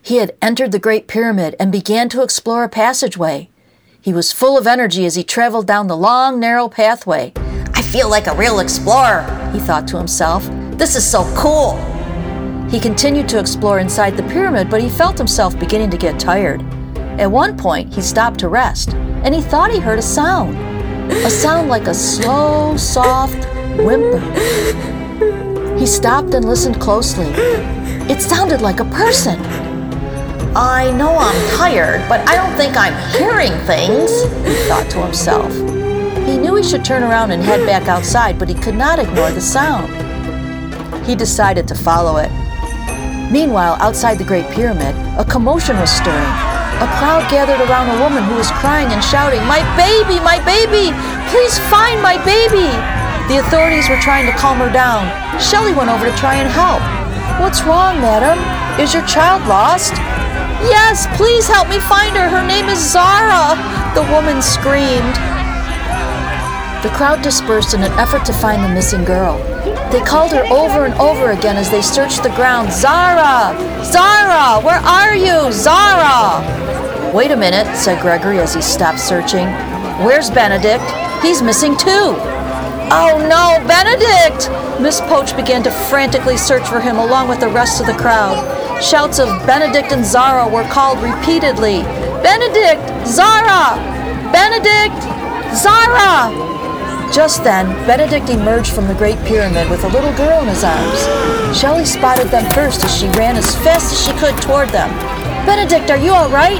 He 0.01 0.17
had 0.17 0.35
entered 0.41 0.71
the 0.71 0.79
Great 0.79 1.07
Pyramid 1.07 1.55
and 1.59 1.71
began 1.71 2.09
to 2.09 2.23
explore 2.23 2.63
a 2.63 2.69
passageway. 2.69 3.51
He 4.01 4.12
was 4.12 4.31
full 4.31 4.57
of 4.57 4.65
energy 4.65 5.05
as 5.05 5.13
he 5.13 5.23
traveled 5.23 5.67
down 5.67 5.85
the 5.85 5.95
long, 5.95 6.39
narrow 6.39 6.69
pathway. 6.69 7.31
I 7.75 7.83
feel 7.83 8.09
like 8.09 8.25
a 8.25 8.35
real 8.35 8.59
explorer, 8.59 9.21
he 9.53 9.59
thought 9.59 9.88
to 9.89 9.97
himself. 9.97 10.50
This 10.79 10.95
is 10.95 11.05
so 11.05 11.31
cool. 11.38 11.77
He 12.71 12.79
continued 12.79 13.29
to 13.29 13.39
explore 13.39 13.77
inside 13.77 14.17
the 14.17 14.23
pyramid, 14.23 14.71
but 14.71 14.81
he 14.81 14.89
felt 14.89 15.19
himself 15.19 15.59
beginning 15.59 15.91
to 15.91 15.97
get 15.97 16.19
tired. 16.19 16.65
At 17.20 17.29
one 17.29 17.55
point, 17.55 17.93
he 17.93 18.01
stopped 18.01 18.39
to 18.39 18.48
rest, 18.48 18.93
and 18.93 19.36
he 19.36 19.41
thought 19.41 19.72
he 19.72 19.79
heard 19.79 20.00
a 20.00 20.01
sound. 20.01 20.58
A 21.12 21.29
sound 21.29 21.70
like 21.70 21.86
a 21.86 21.93
slow, 21.93 22.75
soft 22.75 23.46
whimper. 23.77 24.20
He 25.77 25.86
stopped 25.86 26.34
and 26.34 26.43
listened 26.43 26.82
closely. 26.82 27.27
It 28.10 28.20
sounded 28.20 28.62
like 28.62 28.79
a 28.79 28.86
person. 28.86 29.39
I 30.55 30.91
know 30.98 31.15
I'm 31.15 31.58
tired, 31.58 32.08
but 32.10 32.27
I 32.27 32.36
don't 32.36 32.55
think 32.58 32.75
I'm 32.75 32.96
hearing 33.12 33.51
things, 33.67 34.10
he 34.48 34.67
thought 34.67 34.89
to 34.91 35.03
himself. 35.03 35.53
He 36.25 36.38
knew 36.38 36.55
he 36.55 36.63
should 36.63 36.84
turn 36.84 37.03
around 37.03 37.32
and 37.32 37.43
head 37.43 37.65
back 37.65 37.88
outside, 37.88 38.39
but 38.39 38.50
he 38.50 38.55
could 38.55 38.75
not 38.75 38.98
ignore 38.98 39.32
the 39.32 39.41
sound. 39.41 39.91
He 41.05 41.15
decided 41.15 41.67
to 41.67 41.75
follow 41.75 42.17
it. 42.17 42.32
Meanwhile, 43.32 43.77
outside 43.79 44.17
the 44.17 44.24
Great 44.24 44.50
Pyramid, 44.51 44.96
a 45.20 45.25
commotion 45.25 45.77
was 45.79 45.91
stirring. 45.91 46.52
A 46.83 46.91
crowd 46.99 47.23
gathered 47.31 47.63
around 47.63 47.95
a 47.95 48.03
woman 48.03 48.27
who 48.27 48.35
was 48.35 48.51
crying 48.59 48.91
and 48.91 48.99
shouting, 48.99 49.39
My 49.47 49.63
baby, 49.79 50.19
my 50.19 50.43
baby! 50.43 50.91
Please 51.31 51.55
find 51.71 52.03
my 52.03 52.19
baby! 52.27 52.67
The 53.31 53.39
authorities 53.39 53.87
were 53.87 54.03
trying 54.03 54.27
to 54.27 54.35
calm 54.35 54.59
her 54.59 54.67
down. 54.67 55.07
Shelley 55.39 55.71
went 55.71 55.87
over 55.87 56.03
to 56.03 56.15
try 56.19 56.35
and 56.35 56.51
help. 56.51 56.83
What's 57.39 57.63
wrong, 57.63 58.03
madam? 58.03 58.35
Is 58.83 58.93
your 58.93 59.07
child 59.07 59.47
lost? 59.47 59.95
Yes, 60.67 61.07
please 61.15 61.47
help 61.47 61.71
me 61.71 61.79
find 61.79 62.17
her. 62.19 62.27
Her 62.27 62.45
name 62.45 62.67
is 62.67 62.83
Zara, 62.83 63.55
the 63.95 64.03
woman 64.11 64.43
screamed. 64.43 65.15
The 66.83 66.91
crowd 66.91 67.23
dispersed 67.23 67.73
in 67.73 67.81
an 67.81 67.95
effort 67.95 68.25
to 68.25 68.33
find 68.33 68.61
the 68.61 68.67
missing 68.67 69.05
girl. 69.05 69.39
They 69.93 70.01
called 70.01 70.31
her 70.31 70.43
over 70.45 70.85
and 70.85 70.95
over 70.95 71.29
again 71.33 71.55
as 71.55 71.69
they 71.69 71.83
searched 71.83 72.23
the 72.23 72.29
ground. 72.29 72.73
Zara! 72.73 73.53
Zara! 73.85 74.59
Where 74.65 74.79
are 74.79 75.13
you? 75.13 75.51
Zara! 75.51 76.41
Wait 77.13 77.29
a 77.29 77.38
minute, 77.38 77.67
said 77.75 78.01
Gregory 78.01 78.39
as 78.39 78.55
he 78.55 78.62
stopped 78.63 79.00
searching. 79.00 79.45
Where's 80.03 80.31
Benedict? 80.31 80.83
He's 81.21 81.43
missing 81.43 81.77
too. 81.77 82.17
Oh 82.89 83.21
no, 83.29 83.63
Benedict! 83.67 84.50
Miss 84.81 85.00
Poach 85.01 85.38
began 85.38 85.62
to 85.62 85.69
frantically 85.69 86.38
search 86.38 86.67
for 86.67 86.79
him 86.79 86.97
along 86.97 87.29
with 87.29 87.39
the 87.39 87.50
rest 87.50 87.79
of 87.79 87.85
the 87.85 87.93
crowd. 87.93 88.41
Shouts 88.83 89.19
of 89.19 89.27
Benedict 89.45 89.91
and 89.91 90.03
Zara 90.03 90.50
were 90.50 90.67
called 90.69 91.03
repeatedly. 91.03 91.83
Benedict! 92.23 92.81
Zara! 93.05 93.77
Benedict! 94.33 95.03
Zara! 95.55 96.52
Just 97.13 97.43
then, 97.43 97.67
Benedict 97.86 98.27
emerged 98.32 98.74
from 98.74 98.88
the 98.88 98.96
Great 98.96 99.20
Pyramid 99.20 99.70
with 99.70 99.84
a 99.84 99.88
little 99.88 100.12
girl 100.17 100.41
in 100.41 100.48
his 100.48 100.63
arms. 100.63 100.98
Shelley 101.55 101.86
spotted 101.86 102.29
them 102.29 102.50
first 102.53 102.84
as 102.84 102.98
she 102.98 103.05
ran 103.10 103.36
as 103.38 103.55
fast 103.58 103.93
as 103.93 104.01
she 104.01 104.12
could 104.17 104.36
toward 104.41 104.70
them. 104.70 104.89
Benedict, 105.46 105.91
are 105.91 105.98
you 105.98 106.12
all 106.12 106.32
right? 106.32 106.58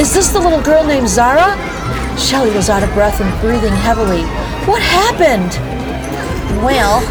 Is 0.00 0.14
this 0.14 0.28
the 0.28 0.38
little 0.38 0.62
girl 0.62 0.86
named 0.86 1.08
Zara? 1.08 1.58
Shelley 2.16 2.54
was 2.54 2.70
out 2.70 2.84
of 2.84 2.94
breath 2.94 3.20
and 3.20 3.40
breathing 3.40 3.74
heavily. 3.74 4.22
What 4.70 4.80
happened? 4.80 5.50
Well, 6.62 7.02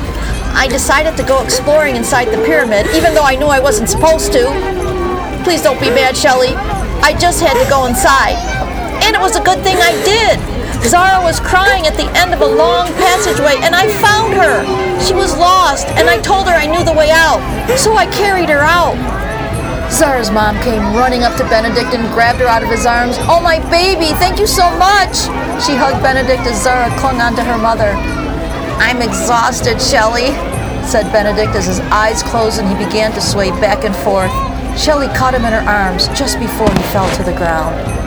I 0.56 0.68
decided 0.70 1.18
to 1.18 1.24
go 1.24 1.44
exploring 1.44 1.98
inside 1.98 2.32
the 2.32 2.42
pyramid, 2.46 2.88
even 2.96 3.14
though 3.14 3.28
I 3.28 3.36
knew 3.36 3.48
I 3.48 3.60
wasn't 3.60 3.90
supposed 3.90 4.32
to. 4.32 4.48
Please 5.44 5.62
don't 5.62 5.80
be 5.82 5.90
mad, 5.90 6.16
Shelley. 6.16 6.56
I 7.04 7.12
just 7.20 7.42
had 7.42 7.62
to 7.62 7.70
go 7.70 7.86
inside. 7.88 8.40
And 9.04 9.14
it 9.14 9.20
was 9.20 9.36
a 9.36 9.44
good 9.44 9.60
thing 9.60 9.76
I 9.76 9.92
did. 10.08 10.57
Zara 10.86 11.24
was 11.24 11.40
crying 11.40 11.88
at 11.88 11.98
the 11.98 12.10
end 12.18 12.34
of 12.34 12.42
a 12.42 12.46
long 12.46 12.88
passageway, 13.00 13.58
and 13.66 13.74
I 13.74 13.90
found 14.02 14.34
her. 14.34 14.62
She 15.02 15.14
was 15.14 15.36
lost, 15.38 15.88
and 15.98 16.10
I 16.10 16.20
told 16.20 16.48
her 16.48 16.54
I 16.54 16.68
knew 16.68 16.84
the 16.84 16.94
way 16.94 17.10
out, 17.12 17.42
so 17.78 17.96
I 17.96 18.06
carried 18.08 18.50
her 18.50 18.62
out. 18.62 18.96
Zara's 19.92 20.30
mom 20.30 20.60
came 20.62 20.96
running 20.96 21.24
up 21.24 21.38
to 21.38 21.44
Benedict 21.48 21.94
and 21.94 22.04
grabbed 22.14 22.40
her 22.40 22.48
out 22.48 22.62
of 22.62 22.70
his 22.70 22.86
arms. 22.86 23.16
Oh, 23.22 23.40
my 23.42 23.60
baby, 23.72 24.14
thank 24.20 24.40
you 24.40 24.48
so 24.48 24.70
much! 24.78 25.16
She 25.64 25.74
hugged 25.74 26.04
Benedict 26.04 26.44
as 26.44 26.62
Zara 26.62 26.90
clung 27.00 27.22
onto 27.22 27.42
her 27.42 27.58
mother. 27.58 27.92
I'm 28.80 29.02
exhausted, 29.02 29.82
Shelley, 29.82 30.36
said 30.86 31.12
Benedict 31.12 31.56
as 31.56 31.66
his 31.66 31.80
eyes 31.92 32.22
closed 32.24 32.60
and 32.60 32.68
he 32.68 32.86
began 32.86 33.12
to 33.14 33.22
sway 33.22 33.50
back 33.60 33.84
and 33.84 33.96
forth. 33.96 34.32
Shelley 34.78 35.08
caught 35.18 35.34
him 35.34 35.46
in 35.46 35.52
her 35.52 35.68
arms 35.68 36.08
just 36.10 36.38
before 36.40 36.70
he 36.70 36.84
fell 36.94 37.10
to 37.16 37.24
the 37.24 37.36
ground. 37.36 38.07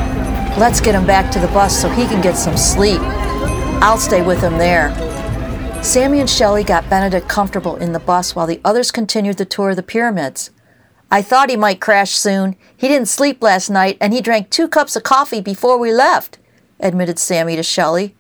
Let's 0.58 0.80
get 0.80 0.94
him 0.94 1.06
back 1.06 1.30
to 1.32 1.38
the 1.38 1.48
bus 1.48 1.80
so 1.80 1.88
he 1.88 2.06
can 2.06 2.20
get 2.20 2.36
some 2.36 2.56
sleep. 2.56 3.00
I'll 3.82 3.96
stay 3.96 4.20
with 4.20 4.42
him 4.42 4.58
there. 4.58 4.92
Sammy 5.82 6.20
and 6.20 6.28
Shelley 6.28 6.64
got 6.64 6.90
Benedict 6.90 7.26
comfortable 7.28 7.76
in 7.76 7.92
the 7.92 7.98
bus 7.98 8.36
while 8.36 8.46
the 8.46 8.60
others 8.62 8.90
continued 8.90 9.38
the 9.38 9.46
tour 9.46 9.70
of 9.70 9.76
the 9.76 9.82
pyramids. 9.82 10.50
I 11.10 11.22
thought 11.22 11.48
he 11.48 11.56
might 11.56 11.80
crash 11.80 12.10
soon. 12.10 12.56
He 12.76 12.88
didn't 12.88 13.08
sleep 13.08 13.42
last 13.42 13.70
night 13.70 13.96
and 14.02 14.12
he 14.12 14.20
drank 14.20 14.50
two 14.50 14.68
cups 14.68 14.96
of 14.96 15.02
coffee 15.02 15.40
before 15.40 15.78
we 15.78 15.92
left, 15.92 16.38
admitted 16.78 17.18
Sammy 17.18 17.56
to 17.56 17.62
Shelley. 17.62 18.14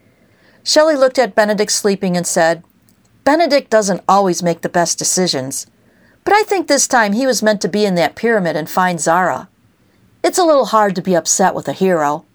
Shelley 0.64 0.96
looked 0.96 1.18
at 1.18 1.34
Benedict 1.34 1.70
sleeping 1.70 2.16
and 2.16 2.26
said, 2.26 2.64
Benedict 3.24 3.68
doesn't 3.68 4.02
always 4.08 4.42
make 4.42 4.62
the 4.62 4.70
best 4.70 4.98
decisions, 4.98 5.66
but 6.24 6.32
I 6.32 6.42
think 6.44 6.68
this 6.68 6.88
time 6.88 7.12
he 7.12 7.26
was 7.26 7.42
meant 7.42 7.60
to 7.60 7.68
be 7.68 7.84
in 7.84 7.96
that 7.96 8.16
pyramid 8.16 8.56
and 8.56 8.68
find 8.68 8.98
Zara. 8.98 9.49
It's 10.22 10.38
a 10.38 10.44
little 10.44 10.66
hard 10.66 10.94
to 10.96 11.02
be 11.02 11.14
upset 11.14 11.54
with 11.54 11.66
a 11.66 11.72
hero. 11.72 12.26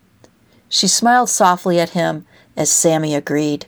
She 0.69 0.87
smiled 0.87 1.29
softly 1.29 1.79
at 1.79 1.91
him 1.91 2.25
as 2.57 2.71
Sammy 2.71 3.13
agreed. 3.13 3.67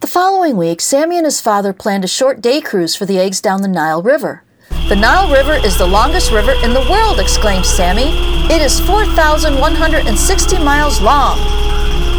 The 0.00 0.06
following 0.06 0.56
week, 0.56 0.82
Sammy 0.82 1.16
and 1.16 1.24
his 1.24 1.40
father 1.40 1.72
planned 1.72 2.04
a 2.04 2.08
short 2.08 2.42
day 2.42 2.60
cruise 2.60 2.94
for 2.94 3.06
the 3.06 3.18
eggs 3.18 3.40
down 3.40 3.62
the 3.62 3.68
Nile 3.68 4.02
River. 4.02 4.42
The 4.88 4.96
Nile 4.96 5.32
River 5.32 5.54
is 5.54 5.78
the 5.78 5.86
longest 5.86 6.30
river 6.30 6.52
in 6.62 6.74
the 6.74 6.86
world, 6.90 7.18
exclaimed 7.18 7.64
Sammy. 7.64 8.12
It 8.52 8.60
is 8.60 8.80
4,160 8.80 10.58
miles 10.58 11.00
long. 11.00 11.38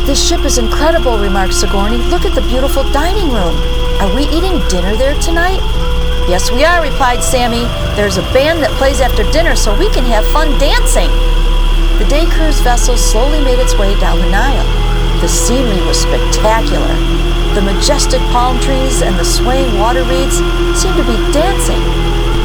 This 0.07 0.27
ship 0.27 0.41
is 0.41 0.57
incredible, 0.57 1.19
remarked 1.19 1.53
Sigourney. 1.53 1.97
Look 2.09 2.25
at 2.25 2.33
the 2.33 2.47
beautiful 2.49 2.83
dining 2.91 3.29
room. 3.31 3.55
Are 4.01 4.15
we 4.15 4.23
eating 4.23 4.57
dinner 4.67 4.95
there 4.95 5.13
tonight? 5.21 5.61
Yes, 6.29 6.53
we 6.53 6.61
are, 6.61 6.77
replied 6.77 7.25
Sammy. 7.25 7.65
There's 7.97 8.21
a 8.21 8.27
band 8.37 8.61
that 8.61 8.69
plays 8.77 9.01
after 9.01 9.25
dinner 9.33 9.57
so 9.57 9.73
we 9.73 9.89
can 9.89 10.05
have 10.05 10.21
fun 10.29 10.53
dancing. 10.61 11.09
The 11.97 12.05
day 12.05 12.29
cruise 12.29 12.61
vessel 12.61 13.01
slowly 13.01 13.41
made 13.41 13.57
its 13.57 13.73
way 13.73 13.97
down 13.97 14.21
the 14.21 14.29
Nile. 14.29 14.69
The 15.25 15.27
scenery 15.27 15.81
was 15.89 15.97
spectacular. 15.97 16.93
The 17.57 17.65
majestic 17.65 18.21
palm 18.29 18.61
trees 18.61 19.01
and 19.01 19.17
the 19.17 19.25
swaying 19.25 19.73
water 19.81 20.05
reeds 20.05 20.37
seemed 20.77 21.01
to 21.01 21.07
be 21.09 21.17
dancing. 21.33 21.81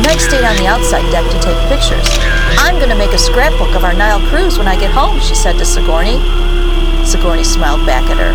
Meg 0.01 0.17
stayed 0.17 0.49
on 0.49 0.57
the 0.57 0.65
outside 0.65 1.05
deck 1.13 1.29
to 1.29 1.39
take 1.45 1.61
pictures. 1.69 2.09
I'm 2.57 2.81
going 2.81 2.89
to 2.89 2.97
make 2.97 3.13
a 3.13 3.21
scrapbook 3.21 3.77
of 3.77 3.85
our 3.85 3.93
Nile 3.93 4.25
cruise 4.33 4.57
when 4.57 4.65
I 4.65 4.81
get 4.81 4.97
home, 4.97 5.21
she 5.21 5.37
said 5.37 5.61
to 5.61 5.69
Sigourney. 5.69 6.25
Sigourney 7.05 7.45
smiled 7.45 7.85
back 7.85 8.09
at 8.09 8.17
her. 8.17 8.33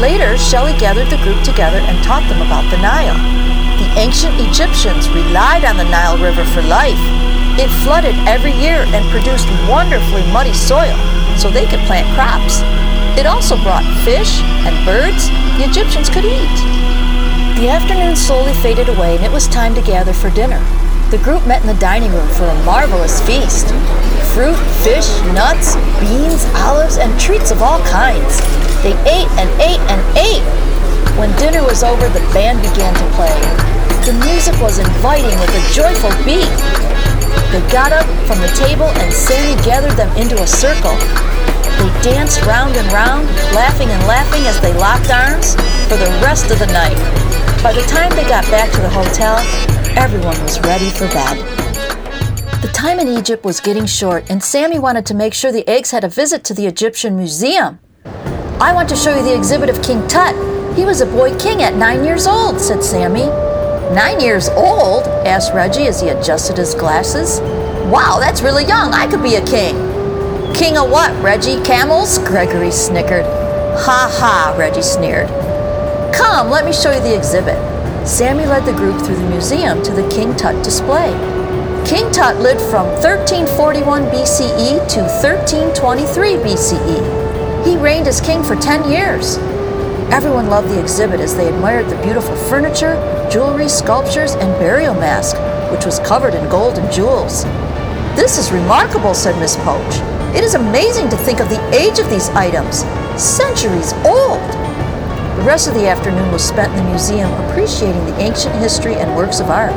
Later, 0.00 0.40
Shelley 0.40 0.72
gathered 0.80 1.12
the 1.12 1.20
group 1.20 1.44
together 1.44 1.84
and 1.84 2.00
taught 2.00 2.24
them 2.32 2.40
about 2.40 2.64
the 2.72 2.80
Nile. 2.80 3.53
Ancient 3.96 4.34
Egyptians 4.40 5.08
relied 5.10 5.64
on 5.64 5.76
the 5.76 5.86
Nile 5.86 6.18
River 6.18 6.44
for 6.44 6.62
life. 6.62 6.98
It 7.62 7.70
flooded 7.86 8.16
every 8.26 8.50
year 8.50 8.82
and 8.90 9.08
produced 9.10 9.46
wonderfully 9.70 10.26
muddy 10.34 10.52
soil 10.52 10.98
so 11.38 11.48
they 11.48 11.64
could 11.66 11.78
plant 11.86 12.10
crops. 12.18 12.58
It 13.14 13.24
also 13.24 13.54
brought 13.62 13.86
fish 14.02 14.42
and 14.66 14.74
birds 14.84 15.30
the 15.54 15.70
Egyptians 15.70 16.10
could 16.10 16.26
eat. 16.26 16.58
The 17.54 17.70
afternoon 17.70 18.16
slowly 18.16 18.52
faded 18.54 18.88
away 18.88 19.14
and 19.14 19.24
it 19.24 19.30
was 19.30 19.46
time 19.46 19.76
to 19.76 19.82
gather 19.82 20.12
for 20.12 20.28
dinner. 20.30 20.58
The 21.14 21.22
group 21.22 21.46
met 21.46 21.62
in 21.62 21.68
the 21.68 21.78
dining 21.78 22.10
room 22.10 22.26
for 22.34 22.50
a 22.50 22.64
marvelous 22.66 23.22
feast. 23.22 23.70
Fruit, 24.34 24.58
fish, 24.82 25.06
nuts, 25.30 25.78
beans, 26.02 26.42
olives, 26.66 26.98
and 26.98 27.14
treats 27.20 27.52
of 27.52 27.62
all 27.62 27.78
kinds. 27.86 28.42
They 28.82 28.98
ate 29.06 29.30
and 29.38 29.48
ate 29.62 29.78
and 29.86 30.02
ate. 30.18 30.42
When 31.16 31.30
dinner 31.38 31.62
was 31.62 31.84
over, 31.84 32.08
the 32.08 32.26
band 32.34 32.58
began 32.60 32.92
to 32.92 33.06
play. 33.14 33.73
The 34.04 34.12
music 34.28 34.60
was 34.60 34.78
inviting 34.78 35.32
with 35.40 35.48
a 35.48 35.72
joyful 35.72 36.12
beat. 36.28 36.52
They 37.48 37.64
got 37.72 37.90
up 37.90 38.04
from 38.28 38.38
the 38.44 38.52
table 38.52 38.84
and 39.00 39.10
Sammy 39.10 39.56
gathered 39.64 39.96
them 39.96 40.14
into 40.18 40.36
a 40.42 40.46
circle. 40.46 40.92
They 41.80 41.88
danced 42.12 42.44
round 42.44 42.76
and 42.76 42.86
round, 42.92 43.24
laughing 43.56 43.88
and 43.88 44.06
laughing 44.06 44.44
as 44.44 44.60
they 44.60 44.74
locked 44.74 45.10
arms 45.10 45.54
for 45.88 45.96
the 45.96 46.10
rest 46.20 46.50
of 46.50 46.58
the 46.58 46.66
night. 46.66 46.98
By 47.62 47.72
the 47.72 47.80
time 47.88 48.10
they 48.10 48.28
got 48.28 48.44
back 48.50 48.70
to 48.72 48.80
the 48.82 48.90
hotel, 48.90 49.38
everyone 49.96 50.38
was 50.42 50.60
ready 50.60 50.90
for 50.90 51.08
bed. 51.08 51.38
The 52.60 52.68
time 52.74 53.00
in 53.00 53.08
Egypt 53.08 53.42
was 53.42 53.58
getting 53.58 53.86
short, 53.86 54.28
and 54.28 54.42
Sammy 54.42 54.78
wanted 54.78 55.06
to 55.06 55.14
make 55.14 55.32
sure 55.32 55.50
the 55.50 55.66
eggs 55.66 55.92
had 55.92 56.04
a 56.04 56.08
visit 56.10 56.44
to 56.44 56.52
the 56.52 56.66
Egyptian 56.66 57.16
Museum. 57.16 57.78
I 58.60 58.74
want 58.74 58.90
to 58.90 58.96
show 58.96 59.16
you 59.16 59.22
the 59.22 59.34
exhibit 59.34 59.70
of 59.70 59.82
King 59.82 60.06
Tut. 60.08 60.34
He 60.76 60.84
was 60.84 61.00
a 61.00 61.06
boy 61.06 61.34
king 61.38 61.62
at 61.62 61.74
nine 61.74 62.04
years 62.04 62.26
old, 62.26 62.60
said 62.60 62.84
Sammy. 62.84 63.30
Nine 63.92 64.20
years 64.20 64.48
old? 64.48 65.06
asked 65.26 65.52
Reggie 65.52 65.86
as 65.86 66.00
he 66.00 66.08
adjusted 66.08 66.56
his 66.56 66.74
glasses. 66.74 67.40
Wow, 67.90 68.18
that's 68.18 68.40
really 68.40 68.64
young. 68.64 68.94
I 68.94 69.06
could 69.06 69.22
be 69.22 69.34
a 69.34 69.44
king. 69.44 69.74
King 70.54 70.78
of 70.78 70.90
what, 70.90 71.12
Reggie? 71.22 71.60
Camels? 71.62 72.18
Gregory 72.18 72.70
snickered. 72.70 73.24
Ha 73.24 74.08
ha, 74.18 74.54
Reggie 74.58 74.82
sneered. 74.82 75.28
Come, 76.14 76.48
let 76.48 76.64
me 76.64 76.72
show 76.72 76.92
you 76.92 77.00
the 77.00 77.14
exhibit. 77.14 77.58
Sammy 78.06 78.46
led 78.46 78.64
the 78.64 78.72
group 78.72 79.00
through 79.04 79.16
the 79.16 79.28
museum 79.28 79.82
to 79.82 79.92
the 79.92 80.08
King 80.08 80.34
Tut 80.36 80.62
display. 80.64 81.12
King 81.86 82.10
Tut 82.10 82.40
lived 82.40 82.62
from 82.62 82.86
1341 83.02 84.04
BCE 84.06 84.88
to 84.88 85.00
1323 85.02 86.36
BCE. 86.36 87.66
He 87.66 87.76
reigned 87.76 88.08
as 88.08 88.20
king 88.20 88.42
for 88.42 88.56
10 88.56 88.90
years. 88.90 89.36
Everyone 90.14 90.46
loved 90.46 90.68
the 90.68 90.80
exhibit 90.80 91.18
as 91.18 91.34
they 91.34 91.48
admired 91.48 91.88
the 91.88 92.00
beautiful 92.00 92.36
furniture, 92.36 92.94
jewelry, 93.28 93.68
sculptures, 93.68 94.36
and 94.36 94.56
burial 94.60 94.94
mask, 94.94 95.34
which 95.72 95.84
was 95.84 95.98
covered 95.98 96.34
in 96.34 96.48
gold 96.48 96.78
and 96.78 96.88
jewels. 96.92 97.42
This 98.14 98.38
is 98.38 98.52
remarkable, 98.52 99.12
said 99.12 99.36
Miss 99.40 99.56
Poach. 99.56 99.96
It 100.36 100.44
is 100.44 100.54
amazing 100.54 101.08
to 101.08 101.16
think 101.16 101.40
of 101.40 101.48
the 101.48 101.60
age 101.74 101.98
of 101.98 102.08
these 102.10 102.28
items, 102.28 102.84
centuries 103.20 103.92
old. 104.06 104.38
The 105.34 105.42
rest 105.44 105.66
of 105.66 105.74
the 105.74 105.88
afternoon 105.88 106.30
was 106.30 106.46
spent 106.46 106.70
in 106.70 106.84
the 106.84 106.90
museum 106.90 107.32
appreciating 107.50 108.06
the 108.06 108.20
ancient 108.20 108.54
history 108.54 108.94
and 108.94 109.16
works 109.16 109.40
of 109.40 109.50
art. 109.50 109.74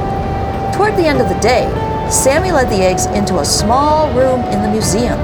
Toward 0.76 0.98
the 0.98 1.08
end 1.08 1.20
of 1.20 1.30
the 1.30 1.40
day, 1.40 1.66
Sammy 2.12 2.52
led 2.52 2.70
the 2.70 2.86
eggs 2.86 3.08
into 3.08 3.40
a 3.40 3.44
small 3.44 4.14
room 4.14 4.42
in 4.54 4.62
the 4.62 4.70
museum. 4.70 5.18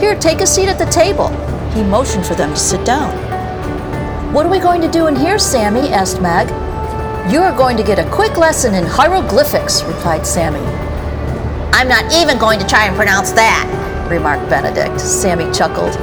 Here, 0.00 0.16
take 0.16 0.40
a 0.40 0.46
seat 0.48 0.66
at 0.66 0.78
the 0.78 0.90
table. 0.90 1.28
He 1.74 1.84
motioned 1.84 2.26
for 2.26 2.34
them 2.34 2.50
to 2.50 2.56
sit 2.56 2.84
down. 2.84 3.27
What 4.32 4.44
are 4.44 4.50
we 4.50 4.58
going 4.58 4.82
to 4.82 4.90
do 4.90 5.06
in 5.06 5.16
here, 5.16 5.38
Sammy? 5.38 5.88
asked 5.88 6.20
Meg. 6.20 6.48
You 7.32 7.40
are 7.40 7.56
going 7.56 7.78
to 7.78 7.82
get 7.82 7.98
a 7.98 8.10
quick 8.10 8.36
lesson 8.36 8.74
in 8.74 8.84
hieroglyphics, 8.84 9.82
replied 9.84 10.26
Sammy. 10.26 10.60
I'm 11.72 11.88
not 11.88 12.12
even 12.12 12.36
going 12.36 12.60
to 12.60 12.66
try 12.66 12.84
and 12.84 12.94
pronounce 12.94 13.32
that, 13.32 14.06
remarked 14.10 14.50
Benedict. 14.50 15.00
Sammy 15.00 15.50
chuckled. 15.50 15.94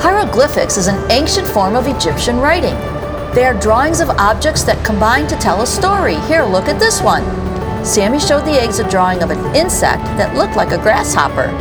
Hieroglyphics 0.00 0.78
is 0.78 0.86
an 0.86 1.10
ancient 1.10 1.46
form 1.46 1.76
of 1.76 1.86
Egyptian 1.86 2.38
writing. 2.38 2.74
They 3.34 3.44
are 3.44 3.52
drawings 3.60 4.00
of 4.00 4.08
objects 4.08 4.62
that 4.62 4.82
combine 4.82 5.26
to 5.26 5.36
tell 5.36 5.60
a 5.60 5.66
story. 5.66 6.18
Here, 6.20 6.44
look 6.44 6.68
at 6.68 6.80
this 6.80 7.02
one. 7.02 7.24
Sammy 7.84 8.18
showed 8.18 8.46
the 8.46 8.58
eggs 8.58 8.78
a 8.78 8.88
drawing 8.88 9.22
of 9.22 9.30
an 9.30 9.54
insect 9.54 10.02
that 10.16 10.34
looked 10.34 10.56
like 10.56 10.72
a 10.72 10.78
grasshopper, 10.78 11.52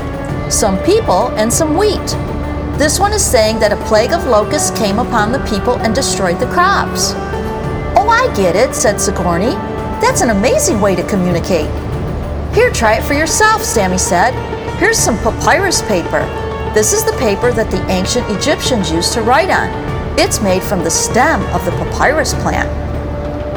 some 0.50 0.82
people, 0.86 1.28
and 1.32 1.52
some 1.52 1.76
wheat. 1.76 2.16
This 2.78 3.00
one 3.00 3.14
is 3.14 3.24
saying 3.24 3.60
that 3.60 3.72
a 3.72 3.86
plague 3.86 4.12
of 4.12 4.28
locusts 4.28 4.78
came 4.78 5.00
upon 5.00 5.32
the 5.32 5.40
people 5.46 5.78
and 5.80 5.96
destroyed 5.96 6.42
the 6.42 6.52
crops. 6.52 7.14
Oh, 7.96 8.10
I 8.10 8.34
get 8.36 8.58
it, 8.58 8.76
said 8.76 9.00
Sigourney. 9.00 9.56
That's 10.02 10.20
an 10.20 10.30
amazing 10.30 10.82
way 10.82 10.94
to 10.98 11.08
communicate. 11.08 11.70
Here, 12.54 12.70
try 12.72 12.96
it 12.98 13.04
for 13.04 13.14
yourself, 13.14 13.64
Sammy 13.64 13.98
said. 13.98 14.34
Here's 14.78 14.98
some 14.98 15.18
papyrus 15.20 15.82
paper. 15.84 16.20
This 16.74 16.92
is 16.92 17.06
the 17.06 17.18
paper 17.18 17.54
that 17.54 17.72
the 17.72 17.82
ancient 17.90 18.30
Egyptians 18.30 18.92
used 18.92 19.14
to 19.14 19.22
write 19.22 19.50
on. 19.50 19.70
It's 20.20 20.42
made 20.42 20.62
from 20.62 20.84
the 20.84 20.92
stem 20.92 21.44
of 21.56 21.64
the 21.64 21.72
papyrus 21.72 22.34
plant. 22.34 22.70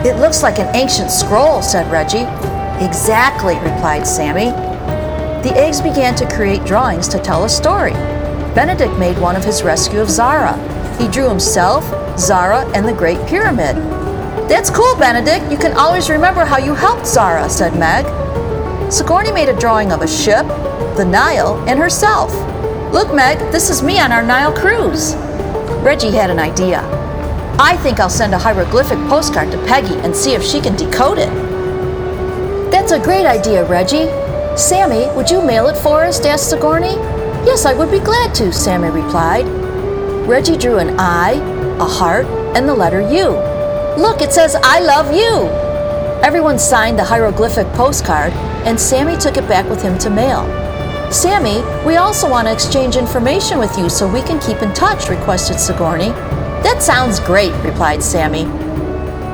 It 0.07 0.17
looks 0.19 0.45
like 0.45 0.61
an 0.61 0.73
ancient 0.77 1.11
scroll, 1.11 1.61
said 1.61 1.91
Reggie. 1.91 2.27
Exactly, 2.85 3.57
replied 3.57 4.07
Sammy. 4.07 4.53
The 5.43 5.57
eggs 5.57 5.81
began 5.81 6.15
to 6.15 6.29
create 6.29 6.65
drawings 6.65 7.09
to 7.09 7.19
tell 7.19 7.43
a 7.43 7.49
story. 7.49 7.95
Benedict 8.59 8.99
made 8.99 9.16
one 9.21 9.37
of 9.37 9.44
his 9.44 9.62
rescue 9.62 10.01
of 10.01 10.11
Zara. 10.11 10.57
He 10.99 11.07
drew 11.07 11.29
himself, 11.29 11.85
Zara, 12.18 12.66
and 12.75 12.85
the 12.85 12.92
Great 12.92 13.25
Pyramid. 13.29 13.77
That's 14.51 14.68
cool, 14.68 14.97
Benedict. 14.97 15.49
You 15.49 15.57
can 15.57 15.77
always 15.77 16.11
remember 16.11 16.44
how 16.44 16.59
you 16.59 16.75
helped 16.75 17.07
Zara, 17.07 17.49
said 17.49 17.79
Meg. 17.79 18.05
Sigourney 18.92 19.31
made 19.31 19.49
a 19.49 19.57
drawing 19.61 19.92
of 19.92 20.03
a 20.03 20.09
ship, 20.09 20.44
the 20.97 21.05
Nile, 21.09 21.64
and 21.68 21.79
herself. 21.79 22.33
Look, 22.92 23.14
Meg, 23.14 23.38
this 23.53 23.71
is 23.71 23.81
me 23.81 24.01
on 24.01 24.11
our 24.11 24.25
Nile 24.25 24.53
cruise. 24.53 25.14
Reggie 25.85 26.11
had 26.11 26.29
an 26.29 26.40
idea. 26.40 26.81
I 27.61 27.77
think 27.77 28.01
I'll 28.01 28.11
send 28.11 28.35
a 28.35 28.38
hieroglyphic 28.38 28.99
postcard 29.09 29.53
to 29.53 29.66
Peggy 29.66 29.94
and 29.99 30.16
see 30.16 30.33
if 30.33 30.42
she 30.42 30.61
can 30.61 30.75
decode 30.75 31.18
it. 31.18 31.31
That's 32.73 32.90
a 32.90 32.99
great 32.99 33.25
idea, 33.25 33.64
Reggie. 33.68 34.09
Sammy, 34.57 35.07
would 35.14 35.31
you 35.31 35.42
mail 35.42 35.68
it 35.68 35.77
for 35.77 36.03
us? 36.03 36.18
asked 36.27 36.51
Sigourney. 36.51 37.18
Yes, 37.49 37.65
I 37.65 37.73
would 37.73 37.91
be 37.91 37.99
glad 37.99 38.35
to, 38.35 38.53
Sammy 38.53 38.91
replied. 38.91 39.49
Reggie 40.29 40.59
drew 40.59 40.77
an 40.77 41.01
I, 41.01 41.33
a 41.81 41.85
heart, 41.85 42.27
and 42.55 42.69
the 42.69 42.75
letter 42.75 43.01
U. 43.01 43.31
Look, 43.99 44.21
it 44.21 44.35
says, 44.35 44.55
I 44.63 44.81
love 44.81 45.15
you. 45.15 45.49
Everyone 46.23 46.59
signed 46.59 46.99
the 46.99 47.05
hieroglyphic 47.05 47.67
postcard, 47.69 48.35
and 48.67 48.79
Sammy 48.79 49.17
took 49.17 49.39
it 49.39 49.49
back 49.49 49.67
with 49.71 49.81
him 49.81 49.99
to 50.01 50.11
mail. 50.11 50.45
Sammy, 51.11 51.63
we 51.87 51.97
also 51.97 52.29
want 52.29 52.49
to 52.49 52.53
exchange 52.53 52.97
information 52.97 53.59
with 53.59 53.79
you 53.79 53.89
so 53.89 54.07
we 54.07 54.21
can 54.21 54.39
keep 54.41 54.61
in 54.61 54.75
touch, 54.75 55.09
requested 55.09 55.59
Sigourney. 55.59 56.11
That 56.63 56.83
sounds 56.83 57.19
great, 57.19 57.55
replied 57.65 58.03
Sammy. 58.03 58.45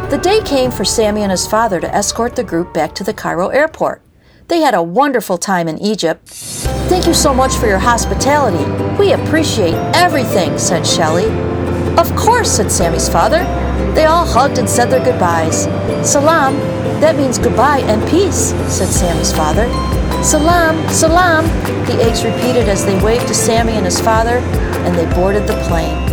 The 0.08 0.20
day 0.22 0.40
came 0.42 0.70
for 0.70 0.84
Sammy 0.84 1.22
and 1.22 1.32
his 1.32 1.48
father 1.48 1.80
to 1.80 1.92
escort 1.92 2.36
the 2.36 2.44
group 2.44 2.72
back 2.72 2.94
to 2.94 3.02
the 3.02 3.12
Cairo 3.12 3.48
airport. 3.48 4.02
They 4.46 4.60
had 4.60 4.74
a 4.74 4.82
wonderful 4.84 5.36
time 5.36 5.66
in 5.66 5.80
Egypt. 5.80 6.28
Thank 6.88 7.06
you 7.06 7.14
so 7.14 7.32
much 7.34 7.56
for 7.56 7.66
your 7.66 7.78
hospitality. 7.78 8.64
We 8.98 9.12
appreciate 9.12 9.74
everything, 9.94 10.58
said 10.58 10.86
Shelley. 10.86 11.26
Of 11.98 12.14
course, 12.16 12.50
said 12.50 12.70
Sammy's 12.70 13.08
father. 13.08 13.44
They 13.94 14.04
all 14.06 14.26
hugged 14.26 14.58
and 14.58 14.68
said 14.68 14.86
their 14.86 15.04
goodbyes. 15.04 15.64
Salam, 16.08 16.56
that 17.00 17.16
means 17.16 17.38
goodbye 17.38 17.80
and 17.80 18.06
peace, 18.08 18.50
said 18.68 18.88
Sammy's 18.88 19.32
father. 19.32 19.66
Salam, 20.22 20.88
salam, 20.88 21.46
the 21.86 21.94
eggs 22.02 22.24
repeated 22.24 22.68
as 22.68 22.84
they 22.84 23.00
waved 23.02 23.28
to 23.28 23.34
Sammy 23.34 23.72
and 23.72 23.84
his 23.84 24.00
father, 24.00 24.38
and 24.86 24.96
they 24.96 25.12
boarded 25.14 25.46
the 25.46 25.60
plane. 25.68 26.04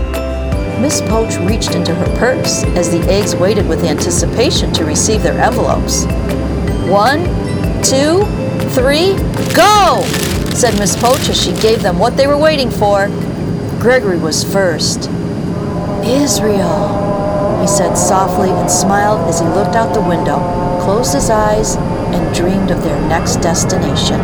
Miss 0.82 1.02
Poach 1.02 1.38
reached 1.48 1.76
into 1.76 1.94
her 1.94 2.18
purse 2.18 2.64
as 2.76 2.90
the 2.90 3.02
eggs 3.12 3.36
waited 3.36 3.68
with 3.68 3.84
anticipation 3.84 4.74
to 4.74 4.84
receive 4.84 5.22
their 5.22 5.40
envelopes. 5.40 6.06
One, 6.90 7.24
two, 7.84 8.26
three, 8.72 9.16
go! 9.54 10.31
Said 10.56 10.78
Miss 10.78 10.96
Poach 10.96 11.30
as 11.30 11.42
she 11.42 11.54
gave 11.62 11.82
them 11.82 12.00
what 12.00 12.18
they 12.18 12.28
were 12.28 12.38
waiting 12.38 12.70
for. 12.70 13.08
Gregory 13.80 14.18
was 14.18 14.44
first. 14.44 15.10
Israel, 16.04 17.60
he 17.62 17.68
said 17.68 17.96
softly 17.96 18.50
and 18.50 18.70
smiled 18.70 19.28
as 19.30 19.40
he 19.40 19.46
looked 19.48 19.76
out 19.76 19.94
the 19.94 20.02
window, 20.02 20.38
closed 20.82 21.14
his 21.14 21.30
eyes, 21.30 21.76
and 21.76 22.36
dreamed 22.36 22.72
of 22.72 22.84
their 22.84 23.00
next 23.08 23.38
destination. 23.38 24.20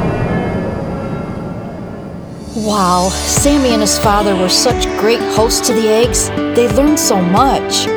Wow, 2.56 3.10
Sammy 3.12 3.70
and 3.70 3.82
his 3.82 3.98
father 4.00 4.36
were 4.36 4.50
such 4.50 4.86
great 5.00 5.22
hosts 5.36 5.68
to 5.68 5.74
the 5.74 5.88
eggs. 5.88 6.30
They 6.30 6.68
learned 6.74 7.00
so 7.00 7.22
much. 7.22 7.88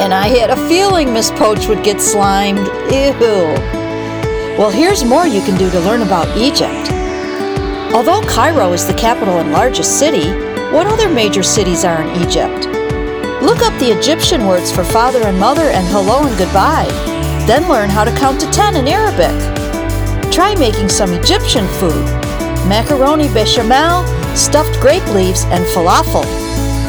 And 0.00 0.12
I 0.12 0.28
had 0.28 0.50
a 0.50 0.68
feeling 0.68 1.12
Miss 1.12 1.30
Poach 1.30 1.68
would 1.68 1.84
get 1.84 2.00
slimed. 2.00 2.66
Ew. 2.90 3.54
Well, 4.58 4.70
here's 4.70 5.04
more 5.04 5.26
you 5.26 5.40
can 5.42 5.56
do 5.56 5.70
to 5.70 5.80
learn 5.80 6.02
about 6.02 6.36
Egypt. 6.36 6.90
Although 7.92 8.22
Cairo 8.22 8.72
is 8.72 8.86
the 8.86 8.94
capital 8.94 9.40
and 9.40 9.50
largest 9.50 9.98
city, 9.98 10.30
what 10.70 10.86
other 10.86 11.10
major 11.10 11.42
cities 11.42 11.84
are 11.84 12.02
in 12.02 12.22
Egypt? 12.22 12.66
Look 13.42 13.62
up 13.62 13.76
the 13.80 13.90
Egyptian 13.90 14.46
words 14.46 14.70
for 14.70 14.84
father 14.84 15.24
and 15.24 15.38
mother 15.40 15.70
and 15.70 15.84
hello 15.88 16.24
and 16.24 16.38
goodbye. 16.38 16.86
Then 17.48 17.68
learn 17.68 17.90
how 17.90 18.04
to 18.04 18.16
count 18.16 18.40
to 18.42 18.50
10 18.52 18.76
in 18.76 18.86
Arabic. 18.86 19.34
Try 20.30 20.54
making 20.54 20.88
some 20.88 21.12
Egyptian 21.12 21.66
food 21.80 22.06
macaroni 22.68 23.26
bechamel, 23.34 24.06
stuffed 24.36 24.78
grape 24.80 25.06
leaves, 25.08 25.42
and 25.46 25.64
falafel. 25.74 26.22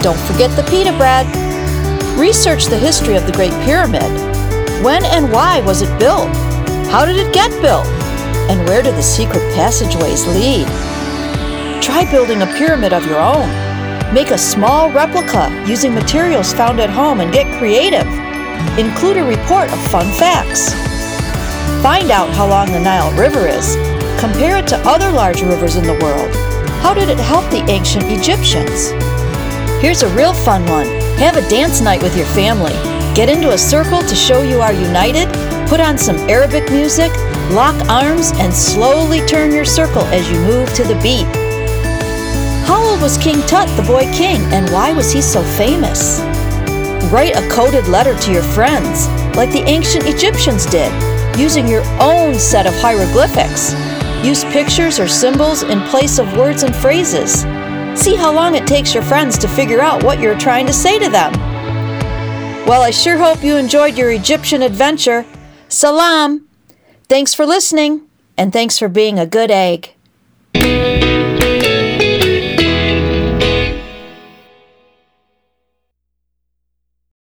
Don't 0.03 0.19
forget 0.29 0.55
the 0.55 0.69
pita 0.69 0.95
bread. 0.97 1.25
Research 2.19 2.65
the 2.65 2.77
history 2.77 3.15
of 3.15 3.25
the 3.25 3.31
Great 3.31 3.53
Pyramid. 3.63 4.11
When 4.85 5.03
and 5.05 5.31
why 5.31 5.61
was 5.61 5.81
it 5.81 5.97
built? 5.97 6.29
How 6.93 7.05
did 7.05 7.15
it 7.15 7.33
get 7.33 7.49
built? 7.59 7.87
And 8.51 8.67
where 8.67 8.83
do 8.83 8.91
the 8.91 9.01
secret 9.01 9.41
passageways 9.55 10.27
lead? 10.27 10.67
Try 11.81 12.05
building 12.11 12.43
a 12.43 12.45
pyramid 12.45 12.93
of 12.93 13.07
your 13.07 13.19
own. 13.19 13.49
Make 14.13 14.29
a 14.29 14.37
small 14.37 14.91
replica 14.91 15.49
using 15.67 15.95
materials 15.95 16.53
found 16.53 16.79
at 16.79 16.91
home 16.91 17.21
and 17.21 17.33
get 17.33 17.57
creative. 17.57 18.05
Include 18.77 19.17
a 19.17 19.23
report 19.23 19.73
of 19.73 19.81
fun 19.89 20.05
facts. 20.13 20.69
Find 21.81 22.11
out 22.11 22.29
how 22.35 22.47
long 22.47 22.71
the 22.71 22.79
Nile 22.79 23.11
River 23.17 23.47
is. 23.47 23.75
Compare 24.19 24.57
it 24.57 24.67
to 24.67 24.77
other 24.85 25.11
large 25.11 25.41
rivers 25.41 25.75
in 25.75 25.83
the 25.83 25.97
world. 26.03 26.29
How 26.83 26.93
did 26.93 27.09
it 27.09 27.17
help 27.17 27.49
the 27.49 27.67
ancient 27.67 28.05
Egyptians? 28.05 28.91
Here's 29.81 30.03
a 30.03 30.15
real 30.15 30.33
fun 30.33 30.63
one. 30.67 30.85
Have 31.17 31.35
a 31.35 31.49
dance 31.49 31.81
night 31.81 32.03
with 32.03 32.15
your 32.15 32.27
family. 32.27 32.73
Get 33.15 33.27
into 33.27 33.53
a 33.53 33.57
circle 33.57 34.03
to 34.03 34.15
show 34.15 34.43
you 34.43 34.61
are 34.61 34.71
united, 34.71 35.27
put 35.67 35.79
on 35.79 35.97
some 35.97 36.17
Arabic 36.29 36.69
music, 36.69 37.11
lock 37.49 37.75
arms, 37.89 38.33
and 38.35 38.53
slowly 38.53 39.25
turn 39.25 39.51
your 39.51 39.65
circle 39.65 40.03
as 40.13 40.29
you 40.29 40.39
move 40.41 40.71
to 40.75 40.83
the 40.83 40.99
beat. 41.01 41.40
How 42.71 42.91
old 42.91 43.01
was 43.01 43.17
King 43.17 43.41
Tut, 43.47 43.67
the 43.75 43.83
boy 43.83 44.03
king, 44.13 44.39
and 44.53 44.69
why 44.69 44.93
was 44.93 45.11
he 45.11 45.21
so 45.21 45.43
famous? 45.57 46.21
Write 47.11 47.35
a 47.35 47.45
coded 47.49 47.85
letter 47.89 48.17
to 48.17 48.31
your 48.31 48.41
friends, 48.41 49.09
like 49.35 49.51
the 49.51 49.67
ancient 49.67 50.05
Egyptians 50.07 50.65
did, 50.65 50.89
using 51.37 51.67
your 51.67 51.83
own 51.99 52.33
set 52.33 52.65
of 52.65 52.73
hieroglyphics. 52.75 53.73
Use 54.25 54.45
pictures 54.53 55.01
or 55.01 55.09
symbols 55.09 55.63
in 55.63 55.81
place 55.89 56.17
of 56.17 56.37
words 56.37 56.63
and 56.63 56.73
phrases. 56.73 57.41
See 58.01 58.15
how 58.15 58.31
long 58.31 58.55
it 58.55 58.65
takes 58.65 58.93
your 58.93 59.03
friends 59.03 59.37
to 59.39 59.49
figure 59.49 59.81
out 59.81 60.01
what 60.01 60.21
you're 60.21 60.39
trying 60.39 60.65
to 60.67 60.73
say 60.73 60.97
to 60.97 61.09
them. 61.09 61.33
Well, 62.65 62.83
I 62.83 62.91
sure 62.91 63.17
hope 63.17 63.43
you 63.43 63.57
enjoyed 63.57 63.97
your 63.97 64.11
Egyptian 64.11 64.61
adventure. 64.61 65.25
Salam! 65.67 66.47
Thanks 67.09 67.33
for 67.33 67.45
listening, 67.45 68.07
and 68.37 68.53
thanks 68.53 68.79
for 68.79 68.87
being 68.87 69.19
a 69.19 69.25
good 69.25 69.51
egg. 69.51 69.93